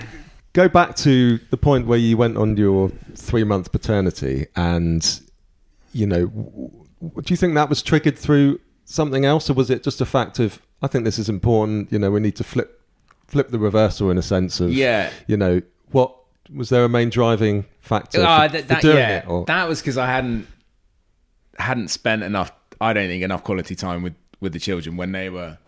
go 0.53 0.69
back 0.69 0.97
to 0.97 1.39
the 1.51 1.57
point 1.57 1.87
where 1.87 1.99
you 1.99 2.17
went 2.17 2.37
on 2.37 2.57
your 2.57 2.91
three 3.15 3.45
month 3.45 3.73
paternity, 3.73 4.47
and 4.57 5.21
you 5.93 6.07
know, 6.07 6.27
do 6.27 7.23
you 7.27 7.37
think 7.37 7.55
that 7.55 7.69
was 7.69 7.83
triggered 7.83 8.19
through 8.19 8.61
something 8.85 9.25
else, 9.25 9.49
or 9.51 9.55
was 9.55 9.71
it 9.71 9.83
just 9.83 10.01
a 10.01 10.07
fact 10.07 10.39
of 10.39 10.61
I 10.83 10.87
think 10.87 11.05
this 11.05 11.19
is 11.19 11.29
important? 11.29 11.93
You 11.93 11.99
know, 11.99 12.11
we 12.11 12.21
need 12.21 12.37
to 12.37 12.45
flip 12.45 12.81
flip 13.27 13.51
the 13.51 13.59
reversal 13.59 14.11
in 14.11 14.19
a 14.19 14.23
sense 14.23 14.61
of 14.61 14.73
Yeah. 14.73 15.11
You 15.27 15.37
know, 15.37 15.63
what 15.93 16.15
was 16.53 16.69
there 16.69 16.85
a 16.85 16.89
main 16.89 17.11
driving 17.11 17.65
factor 17.81 18.23
Ah, 18.25 18.49
for, 18.49 18.61
that, 18.61 18.77
for 18.77 18.81
doing 18.81 18.97
yeah, 18.97 19.19
it? 19.19 19.29
Or, 19.29 19.45
that 19.45 19.69
was 19.69 19.81
because 19.81 19.97
I 19.97 20.07
hadn't 20.07 20.47
hadn't 21.59 21.89
spent 21.89 22.23
enough. 22.23 22.53
I 22.81 22.93
don't 22.93 23.09
think 23.09 23.23
enough 23.23 23.45
quality 23.45 23.75
time 23.75 24.03
with 24.03 24.15
with 24.41 24.53
the 24.53 24.59
children 24.59 24.97
when 24.97 25.13
they 25.13 25.29
were 25.31 25.59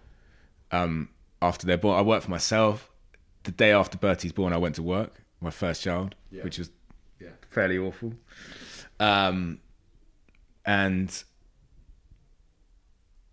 um, 0.72 1.08
after 1.40 1.66
they're 1.66 1.78
born. 1.78 1.98
I 1.98 2.02
worked 2.02 2.24
for 2.24 2.30
myself. 2.30 2.90
The 3.44 3.52
day 3.52 3.72
after 3.72 3.98
Bertie's 3.98 4.32
born, 4.32 4.52
I 4.52 4.56
went 4.56 4.76
to 4.76 4.82
work. 4.82 5.22
My 5.40 5.50
first 5.50 5.82
child, 5.82 6.14
which 6.30 6.58
was 6.58 6.70
fairly 7.52 7.78
awful. 7.78 8.14
Um, 8.98 9.60
and 10.64 11.22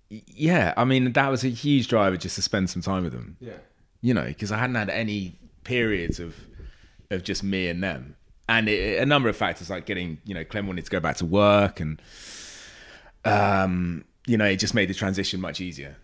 yeah, 0.10 0.74
I 0.78 0.86
mean 0.86 1.14
that 1.14 1.30
was 1.30 1.44
a 1.44 1.50
huge 1.50 1.88
driver 1.88 2.18
just 2.18 2.36
to 2.36 2.42
spend 2.42 2.70
some 2.70 2.82
time 2.82 3.04
with 3.04 3.14
them 3.14 3.38
yeah. 3.40 3.54
you 4.02 4.14
know, 4.14 4.26
because 4.26 4.52
I 4.52 4.58
hadn't 4.58 4.76
had 4.76 4.90
any 4.90 5.40
periods 5.64 6.20
of 6.20 6.36
of 7.12 7.24
just 7.24 7.44
me 7.44 7.68
and 7.68 7.84
them, 7.84 8.16
and 8.48 8.70
it, 8.70 9.02
a 9.02 9.06
number 9.06 9.30
of 9.30 9.36
factors 9.36 9.70
like 9.70 9.86
getting, 9.86 10.20
you 10.26 10.36
know, 10.36 10.44
Clem 10.44 10.68
wanted 10.68 10.86
to 10.86 10.92
go 10.92 11.00
back 11.00 11.18
to 11.18 11.26
work, 11.26 11.80
and 11.80 12.02
um, 13.26 14.06
you 14.28 14.38
know, 14.38 14.46
it 14.46 14.58
just 14.58 14.74
made 14.74 14.90
the 14.90 14.94
transition 14.94 15.42
much 15.42 15.60
easier 15.62 15.98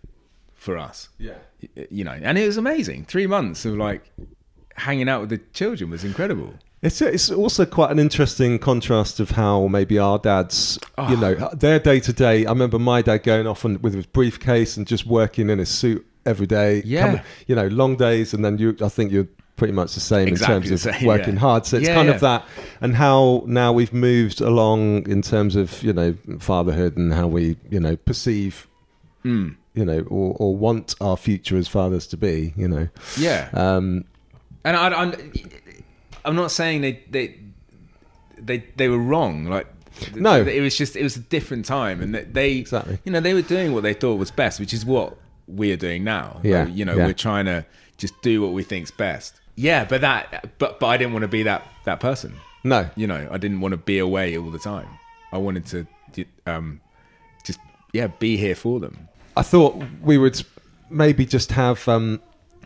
for 0.56 0.76
us, 0.76 1.08
Yeah. 1.18 1.34
You 1.90 2.04
know, 2.04 2.18
and 2.20 2.36
it 2.38 2.46
was 2.46 2.56
amazing. 2.56 3.04
Three 3.04 3.26
months 3.26 3.64
of 3.64 3.76
like 3.76 4.02
hanging 4.74 5.08
out 5.08 5.20
with 5.22 5.30
the 5.30 5.38
children 5.52 5.90
was 5.90 6.04
incredible. 6.04 6.54
It's 6.82 7.00
it's 7.00 7.30
also 7.30 7.64
quite 7.64 7.90
an 7.90 7.98
interesting 7.98 8.58
contrast 8.58 9.18
of 9.20 9.30
how 9.30 9.66
maybe 9.68 9.98
our 9.98 10.18
dads, 10.18 10.78
Oh. 10.98 11.08
you 11.10 11.16
know, 11.16 11.34
their 11.54 11.78
day 11.78 12.00
to 12.00 12.12
day. 12.12 12.44
I 12.46 12.50
remember 12.50 12.78
my 12.78 13.00
dad 13.02 13.22
going 13.22 13.46
off 13.46 13.64
on, 13.64 13.80
with 13.80 13.94
his 13.94 14.06
briefcase 14.06 14.76
and 14.76 14.86
just 14.86 15.06
working 15.06 15.48
in 15.50 15.58
his 15.58 15.68
suit 15.70 16.06
every 16.26 16.46
day. 16.46 16.82
Yeah. 16.84 17.22
you 17.46 17.54
know, 17.54 17.68
long 17.68 17.96
days, 17.96 18.34
and 18.34 18.44
then 18.44 18.58
you. 18.58 18.76
I 18.82 18.88
think 18.88 19.10
you're 19.10 19.28
pretty 19.56 19.72
much 19.72 19.94
the 19.94 20.00
same 20.00 20.28
Exactly 20.28 20.54
in 20.56 20.60
terms 20.62 20.82
the 20.82 20.90
of 20.90 20.96
same, 20.96 21.06
working 21.06 21.34
yeah. 21.34 21.40
hard. 21.40 21.64
So 21.66 21.78
it's 21.78 21.88
Yeah, 21.88 21.94
kind 21.94 22.08
yeah. 22.08 22.14
of 22.14 22.20
that, 22.20 22.44
and 22.82 22.94
how 22.96 23.42
now 23.46 23.72
we've 23.72 23.92
moved 23.94 24.40
along 24.42 25.08
in 25.08 25.22
terms 25.22 25.56
of 25.56 25.82
you 25.82 25.94
know 25.94 26.14
fatherhood 26.40 26.96
and 26.98 27.12
how 27.14 27.26
we 27.26 27.56
you 27.70 27.80
know 27.80 27.96
perceive. 27.96 28.68
Hmm. 29.22 29.48
You 29.76 29.84
know, 29.84 30.00
or, 30.08 30.34
or 30.38 30.56
want 30.56 30.94
our 31.00 31.16
future 31.16 31.56
as 31.56 31.68
fathers 31.68 32.06
to 32.08 32.16
be. 32.16 32.52
You 32.56 32.66
know, 32.68 32.88
Yeah, 33.16 33.48
um, 33.52 34.04
and 34.64 34.76
I, 34.76 34.88
I'm 34.88 35.32
I'm 36.24 36.34
not 36.34 36.50
saying 36.50 36.80
they 36.80 37.04
they 37.10 37.38
they 38.38 38.64
they 38.76 38.88
were 38.88 38.98
wrong. 38.98 39.44
Like 39.46 39.66
No. 40.14 40.40
it 40.42 40.60
was 40.60 40.76
just 40.76 40.96
it 40.96 41.02
was 41.02 41.16
a 41.16 41.20
different 41.20 41.64
time, 41.66 42.00
and 42.02 42.14
that 42.14 42.34
they 42.34 42.56
Exactly. 42.58 42.98
You 43.04 43.12
know, 43.12 43.20
they 43.20 43.34
were 43.34 43.42
doing 43.42 43.72
what 43.72 43.82
they 43.82 43.94
thought 43.94 44.16
was 44.18 44.30
best, 44.30 44.58
which 44.60 44.72
is 44.72 44.84
what 44.84 45.16
we 45.46 45.70
are 45.72 45.76
doing 45.76 46.02
now. 46.04 46.40
Yeah, 46.42 46.64
Like, 46.64 46.74
you 46.74 46.84
know, 46.84 46.96
yeah. 46.96 47.06
we're 47.06 47.12
trying 47.12 47.44
to 47.44 47.64
just 47.98 48.20
do 48.22 48.42
what 48.42 48.52
we 48.52 48.62
think's 48.62 48.90
best. 48.90 49.40
Yeah, 49.54 49.84
but 49.84 50.00
that 50.00 50.58
but 50.58 50.80
but 50.80 50.86
I 50.86 50.96
didn't 50.96 51.12
want 51.12 51.22
to 51.22 51.28
be 51.28 51.42
that 51.44 51.62
that 51.84 52.00
person. 52.00 52.34
no, 52.64 52.88
You 52.96 53.06
know, 53.06 53.28
I 53.30 53.38
didn't 53.38 53.60
want 53.60 53.72
to 53.72 53.78
be 53.78 53.98
away 53.98 54.36
all 54.38 54.50
the 54.50 54.58
time. 54.58 54.88
I 55.32 55.38
wanted 55.38 55.66
to 55.66 55.86
um 56.46 56.80
just 57.44 57.58
yeah 57.92 58.06
be 58.06 58.36
here 58.36 58.54
for 58.54 58.80
them. 58.80 59.08
I 59.36 59.42
thought 59.42 59.82
we 60.02 60.18
would 60.18 60.42
maybe 60.90 61.26
just 61.26 61.52
have. 61.52 61.86
Um, 61.88 62.20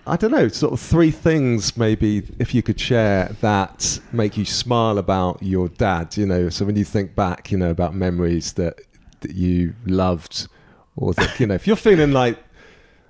I 0.06 0.16
don't 0.16 0.30
know, 0.30 0.48
sort 0.48 0.72
of 0.72 0.80
three 0.80 1.10
things 1.10 1.76
maybe 1.76 2.22
if 2.38 2.54
you 2.54 2.62
could 2.62 2.80
share 2.80 3.36
that 3.42 4.00
make 4.12 4.36
you 4.36 4.44
smile 4.44 4.96
about 4.98 5.42
your 5.42 5.68
dad. 5.68 6.16
You 6.16 6.26
know, 6.26 6.48
so 6.48 6.64
when 6.64 6.76
you 6.76 6.84
think 6.84 7.14
back, 7.14 7.52
you 7.52 7.58
know, 7.58 7.70
about 7.70 7.94
memories 7.94 8.54
that 8.54 8.80
that 9.20 9.32
you 9.34 9.74
loved, 9.86 10.48
or 10.96 11.12
that 11.14 11.38
you 11.38 11.46
know, 11.46 11.54
if 11.54 11.66
you're 11.66 11.76
feeling 11.76 12.12
like 12.12 12.38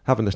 having 0.05 0.27
a, 0.29 0.33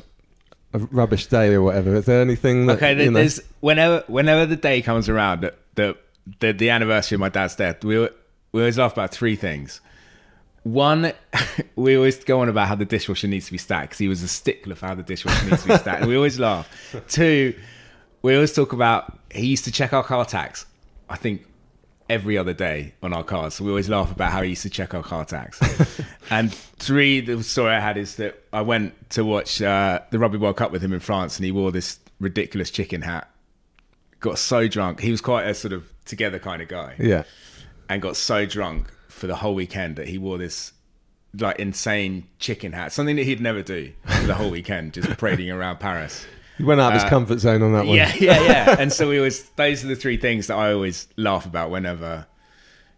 a 0.73 0.79
rubbish 0.79 1.27
day 1.27 1.53
or 1.53 1.61
whatever, 1.61 1.95
is 1.95 2.05
there 2.05 2.21
anything? 2.21 2.67
That, 2.67 2.77
Okay, 2.77 3.03
you 3.03 3.11
know- 3.11 3.19
there's 3.19 3.41
whenever 3.59 4.03
whenever 4.07 4.45
the 4.45 4.55
day 4.55 4.81
comes 4.81 5.09
around 5.09 5.41
that 5.41 5.57
the, 5.75 5.97
the 6.39 6.53
the 6.53 6.69
anniversary 6.69 7.15
of 7.17 7.19
my 7.19 7.29
dad's 7.29 7.55
death, 7.55 7.83
we 7.83 7.97
al- 7.97 8.09
we 8.53 8.61
always 8.61 8.77
laugh 8.77 8.93
about 8.93 9.11
three 9.11 9.35
things. 9.35 9.81
One, 10.65 11.13
we 11.75 11.95
always 11.95 12.23
go 12.23 12.41
on 12.41 12.49
about 12.49 12.67
how 12.67 12.73
the 12.73 12.85
dishwasher 12.85 13.27
needs 13.27 13.45
to 13.45 13.51
be 13.51 13.59
stacked 13.59 13.89
because 13.89 13.99
he 13.99 14.07
was 14.07 14.23
a 14.23 14.27
stickler 14.27 14.73
for 14.73 14.87
how 14.87 14.95
the 14.95 15.03
dishwasher 15.03 15.45
needs 15.45 15.61
to 15.61 15.67
be 15.67 15.77
stacked. 15.77 16.01
And 16.01 16.09
we 16.09 16.15
always 16.15 16.39
laugh. 16.39 16.67
Two, 17.07 17.53
we 18.23 18.33
always 18.33 18.51
talk 18.51 18.73
about 18.73 19.15
he 19.31 19.45
used 19.45 19.65
to 19.65 19.71
check 19.71 19.93
our 19.93 20.03
car 20.03 20.25
tax. 20.25 20.65
I 21.07 21.17
think 21.17 21.45
every 22.09 22.35
other 22.35 22.53
day 22.53 22.95
on 23.03 23.13
our 23.13 23.23
cars. 23.23 23.53
So 23.53 23.63
we 23.63 23.69
always 23.69 23.89
laugh 23.89 24.11
about 24.11 24.31
how 24.31 24.41
he 24.41 24.49
used 24.49 24.63
to 24.63 24.71
check 24.71 24.95
our 24.95 25.03
car 25.03 25.23
tax. 25.23 25.61
and 26.31 26.51
three, 26.51 27.21
the 27.21 27.43
story 27.43 27.71
I 27.71 27.79
had 27.79 27.95
is 27.95 28.15
that 28.15 28.41
I 28.51 28.61
went 28.61 29.11
to 29.11 29.23
watch 29.23 29.61
uh, 29.61 29.99
the 30.09 30.17
Rugby 30.17 30.39
World 30.39 30.57
Cup 30.57 30.71
with 30.71 30.81
him 30.81 30.93
in 30.93 30.99
France, 30.99 31.37
and 31.37 31.45
he 31.45 31.51
wore 31.51 31.71
this 31.71 31.99
ridiculous 32.19 32.71
chicken 32.71 33.03
hat. 33.03 33.29
Got 34.19 34.39
so 34.39 34.67
drunk. 34.67 34.99
He 34.99 35.11
was 35.11 35.21
quite 35.21 35.43
a 35.43 35.53
sort 35.53 35.73
of 35.73 35.87
together 36.05 36.39
kind 36.39 36.63
of 36.63 36.67
guy, 36.67 36.95
yeah, 36.97 37.23
and 37.87 38.01
got 38.01 38.15
so 38.15 38.47
drunk 38.47 38.91
for 39.15 39.27
the 39.27 39.35
whole 39.35 39.55
weekend 39.55 39.95
that 39.95 40.09
he 40.09 40.17
wore 40.17 40.37
this 40.37 40.73
like 41.39 41.57
insane 41.57 42.27
chicken 42.37 42.73
hat, 42.73 42.91
something 42.91 43.15
that 43.15 43.23
he'd 43.23 43.39
never 43.39 43.61
do 43.61 43.93
for 44.05 44.27
the 44.27 44.33
whole 44.35 44.51
weekend, 44.51 44.93
just 44.93 45.09
parading 45.17 45.49
around 45.49 45.79
Paris. 45.79 46.25
he 46.57 46.63
went 46.63 46.81
out 46.81 46.93
of 46.93 47.01
his 47.01 47.09
comfort 47.09 47.39
zone 47.39 47.61
on 47.61 47.71
that 47.73 47.85
one. 47.85 47.89
Uh, 47.89 47.93
Yeah, 47.93 48.13
yeah, 48.19 48.41
yeah. 48.41 48.75
and 48.79 48.91
so 48.91 49.07
we 49.09 49.17
always 49.17 49.43
those 49.51 49.83
are 49.85 49.87
the 49.87 49.95
three 49.95 50.17
things 50.17 50.47
that 50.47 50.55
I 50.57 50.73
always 50.73 51.07
laugh 51.15 51.45
about 51.45 51.69
whenever 51.71 52.27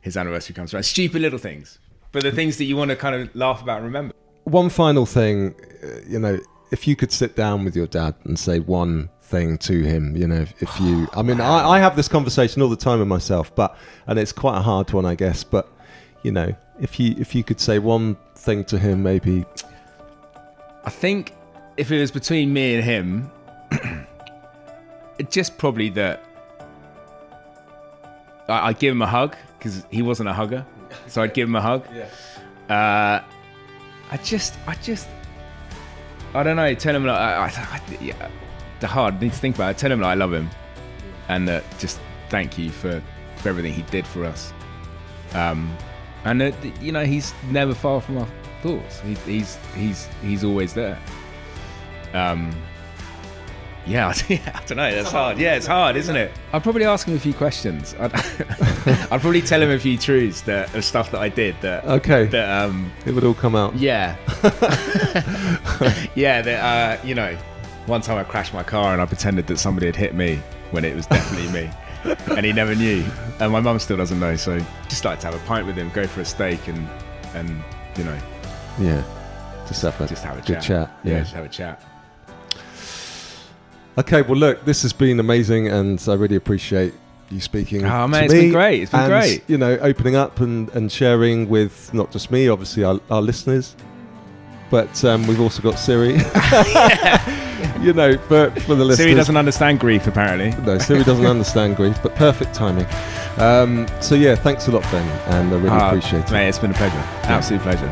his 0.02 0.18
anniversary 0.18 0.56
comes 0.56 0.74
around. 0.74 0.84
Stupid 0.84 1.22
little 1.22 1.40
things, 1.40 1.78
but 2.12 2.24
the 2.24 2.32
things 2.32 2.58
that 2.58 2.66
you 2.66 2.76
want 2.76 2.90
to 2.90 2.96
kind 2.96 3.16
of 3.16 3.36
laugh 3.36 3.62
about 3.62 3.78
and 3.78 3.86
remember. 3.86 4.14
One 4.46 4.70
final 4.70 5.06
thing, 5.06 5.56
uh, 5.84 6.00
you 6.08 6.20
know, 6.20 6.40
if 6.72 6.88
you 6.88 6.96
could 6.96 7.12
sit 7.12 7.36
down 7.36 7.64
with 7.64 7.76
your 7.76 7.88
dad 7.88 8.16
and 8.24 8.40
say 8.40 8.60
one 8.60 9.10
thing 9.22 9.58
to 9.60 9.84
him, 9.84 10.16
you 10.16 10.26
know, 10.26 10.42
if, 10.42 10.64
if 10.64 10.80
you, 10.80 11.08
I 11.14 11.22
mean, 11.22 11.42
I, 11.42 11.70
I 11.70 11.80
have 11.80 11.96
this 11.96 12.08
conversation 12.08 12.62
all 12.62 12.70
the 12.70 12.76
time 12.78 13.00
with 13.00 13.08
myself, 13.08 13.54
but 13.56 13.78
and 14.08 14.18
it's 14.18 14.32
quite 14.32 14.58
a 14.58 14.62
hard 14.62 14.92
one, 14.94 15.06
I 15.06 15.16
guess. 15.16 15.44
But 15.44 15.72
you 16.24 16.32
know, 16.32 16.54
if 16.80 17.00
you 17.00 17.16
if 17.18 17.34
you 17.34 17.44
could 17.44 17.60
say 17.60 17.80
one 17.80 18.18
thing 18.36 18.64
to 18.66 18.78
him, 18.78 19.04
maybe 19.04 19.46
I 20.86 20.90
think 20.90 21.34
if 21.76 21.92
it 21.92 22.00
was 22.00 22.12
between 22.12 22.54
me 22.54 22.76
and 22.76 22.84
him, 22.84 23.32
it 25.20 25.30
just 25.32 25.58
probably 25.58 25.90
that 25.90 26.24
I, 28.48 28.70
I'd 28.70 28.80
give 28.80 28.92
him 28.92 29.02
a 29.02 29.08
hug 29.08 29.36
because 29.58 29.86
he 29.92 30.02
wasn't 30.02 30.30
a 30.30 30.34
hugger, 30.34 30.66
so 31.08 31.22
I'd 31.22 31.34
give 31.34 31.48
him 31.48 31.56
a 31.56 31.62
hug. 31.62 31.86
Uh, 32.68 33.24
I 34.12 34.18
just, 34.26 34.56
I 34.68 34.76
just, 34.76 35.08
I 36.34 36.44
don't 36.44 36.58
know. 36.58 36.74
Tell 36.74 36.94
him 36.94 37.06
like, 37.06 37.18
I, 37.18 37.46
I, 37.46 37.48
I, 37.48 37.82
yeah, 38.02 38.30
the 38.82 38.88
hard 38.88 39.22
need 39.22 39.32
to 39.32 39.38
think 39.38 39.56
about 39.56 39.72
it. 39.72 39.78
Tell 39.78 39.90
him 39.90 40.02
that 40.02 40.08
I 40.08 40.16
love 40.16 40.34
him, 40.34 40.50
and 41.30 41.48
that 41.48 41.64
just 41.80 42.02
thank 42.28 42.58
you 42.58 42.72
for 42.72 43.02
for 43.38 43.48
everything 43.48 43.72
he 43.72 43.84
did 43.84 44.06
for 44.06 44.26
us. 44.26 44.52
Um, 45.34 45.78
and 46.28 46.42
that 46.42 46.54
you 46.82 46.92
know 46.92 47.06
he's 47.06 47.34
never 47.50 47.74
far 47.74 48.02
from 48.02 48.18
our 48.18 48.28
thoughts. 48.62 49.00
He, 49.02 49.14
he's 49.26 49.58
he's 49.76 50.08
he's 50.22 50.44
always 50.44 50.74
there. 50.74 51.00
Um, 52.14 52.52
yeah, 53.86 54.08
I 54.30 54.64
don't 54.66 54.78
know. 54.78 54.92
That's 54.94 55.12
hard. 55.12 55.38
Yeah, 55.38 55.56
it's 55.56 55.66
hard, 55.66 55.96
isn't 55.96 56.16
it? 56.16 56.32
I'd 56.52 56.64
probably 56.64 56.84
ask 56.84 57.08
him 57.08 57.16
a 57.16 57.20
few 57.20 57.34
questions. 57.34 57.96
I'd, 58.00 58.14
I'd 59.12 59.22
probably 59.22 59.42
tell 59.42 59.62
him 59.62 59.72
a 59.72 59.80
few 59.80 59.98
truths 59.98 60.42
that 60.42 60.74
of 60.76 60.84
stuff 60.84 61.12
that 61.12 61.22
I 61.22 61.30
did 61.30 61.56
that 61.62 61.86
okay, 61.86 62.26
that 62.26 62.64
um 62.66 62.92
it 63.06 63.14
would 63.14 63.24
all 63.24 63.34
come 63.34 63.56
out. 63.56 63.76
yeah 63.76 64.18
yeah 66.16 66.42
that 66.42 67.00
uh 67.02 67.06
you 67.06 67.16
know 67.16 67.38
one 67.86 68.02
time 68.02 68.18
I 68.18 68.24
crashed 68.26 68.54
my 68.54 68.64
car 68.64 68.92
and 68.92 69.02
I 69.02 69.06
pretended 69.06 69.48
that 69.48 69.58
somebody 69.58 69.86
had 69.86 69.96
hit 69.96 70.14
me 70.14 70.42
when 70.72 70.84
it 70.84 70.94
was 70.94 71.08
definitely 71.08 71.50
me 71.52 71.72
and 72.36 72.46
he 72.46 72.54
never 72.54 72.76
knew 72.76 73.04
and 73.40 73.52
my 73.52 73.60
mum 73.60 73.80
still 73.80 73.98
doesn't 73.98 74.20
know 74.20 74.36
so 74.36 74.60
just 74.90 75.04
like 75.06 75.20
to 75.20 75.28
have 75.28 75.36
a 75.36 75.46
pint 75.46 75.66
with 75.66 75.76
him 75.76 75.90
go 75.94 76.06
for 76.08 76.22
a 76.22 76.26
steak 76.26 76.68
and 76.68 76.88
and 77.34 77.50
you 77.98 78.04
know 78.04 78.18
Yeah, 78.80 79.04
just 79.68 79.82
have 79.82 80.00
a 80.02 80.08
just 80.08 80.24
have 80.24 80.38
a 80.38 80.42
good 80.42 80.62
chat, 80.62 80.64
chat. 80.64 81.00
yeah, 81.04 81.12
Yeah. 81.14 81.20
just 81.22 81.34
have 81.34 81.46
a 81.46 81.50
chat 81.50 81.82
Okay, 84.00 84.22
well, 84.22 84.38
look, 84.38 84.64
this 84.64 84.84
has 84.84 84.94
been 84.94 85.20
amazing, 85.20 85.70
and 85.70 86.00
I 86.08 86.14
really 86.14 86.36
appreciate 86.36 86.94
you 87.32 87.42
speaking. 87.42 87.84
Oh, 87.84 88.04
to 88.04 88.08
man, 88.08 88.26
it's 88.26 88.34
been 88.34 88.52
great. 88.52 88.84
It's 88.84 88.92
been 88.92 89.00
and, 89.00 89.10
great. 89.10 89.44
You 89.48 89.58
know, 89.58 89.76
opening 89.80 90.16
up 90.16 90.40
and, 90.40 90.70
and 90.76 90.92
sharing 90.92 91.50
with 91.50 91.92
not 91.96 92.12
just 92.12 92.30
me, 92.30 92.48
obviously 92.48 92.84
our, 92.84 93.00
our 93.10 93.24
listeners, 93.24 93.76
but 94.70 95.04
um, 95.04 95.26
we've 95.26 95.42
also 95.42 95.64
got 95.64 95.80
Siri. 95.80 96.18
you 97.82 97.94
know, 97.94 98.18
for 98.18 98.50
for 98.52 98.76
the 98.76 98.84
listeners. 98.86 98.98
Siri 98.98 99.14
doesn't 99.16 99.38
understand 99.38 99.80
grief 99.80 100.08
apparently 100.08 100.52
No, 100.64 100.78
Siri 100.78 101.04
doesn't 101.04 101.26
understand 101.36 101.76
grief, 101.76 101.98
but 102.04 102.16
perfect 102.16 102.54
timing. 102.54 102.86
Um, 103.38 103.88
so 104.02 104.16
yeah, 104.16 104.36
thanks 104.36 104.68
a 104.68 104.72
lot, 104.72 104.84
Ben, 104.92 105.08
and 105.34 105.50
I 105.54 105.58
really 105.58 105.70
Ah, 105.70 105.90
appreciate 105.90 106.26
it. 106.26 106.32
mate 106.32 106.48
it's 106.50 106.60
been 106.60 106.72
a 106.72 106.76
pleasure 106.76 107.04
absolute 107.24 107.62
pleasure 107.62 107.88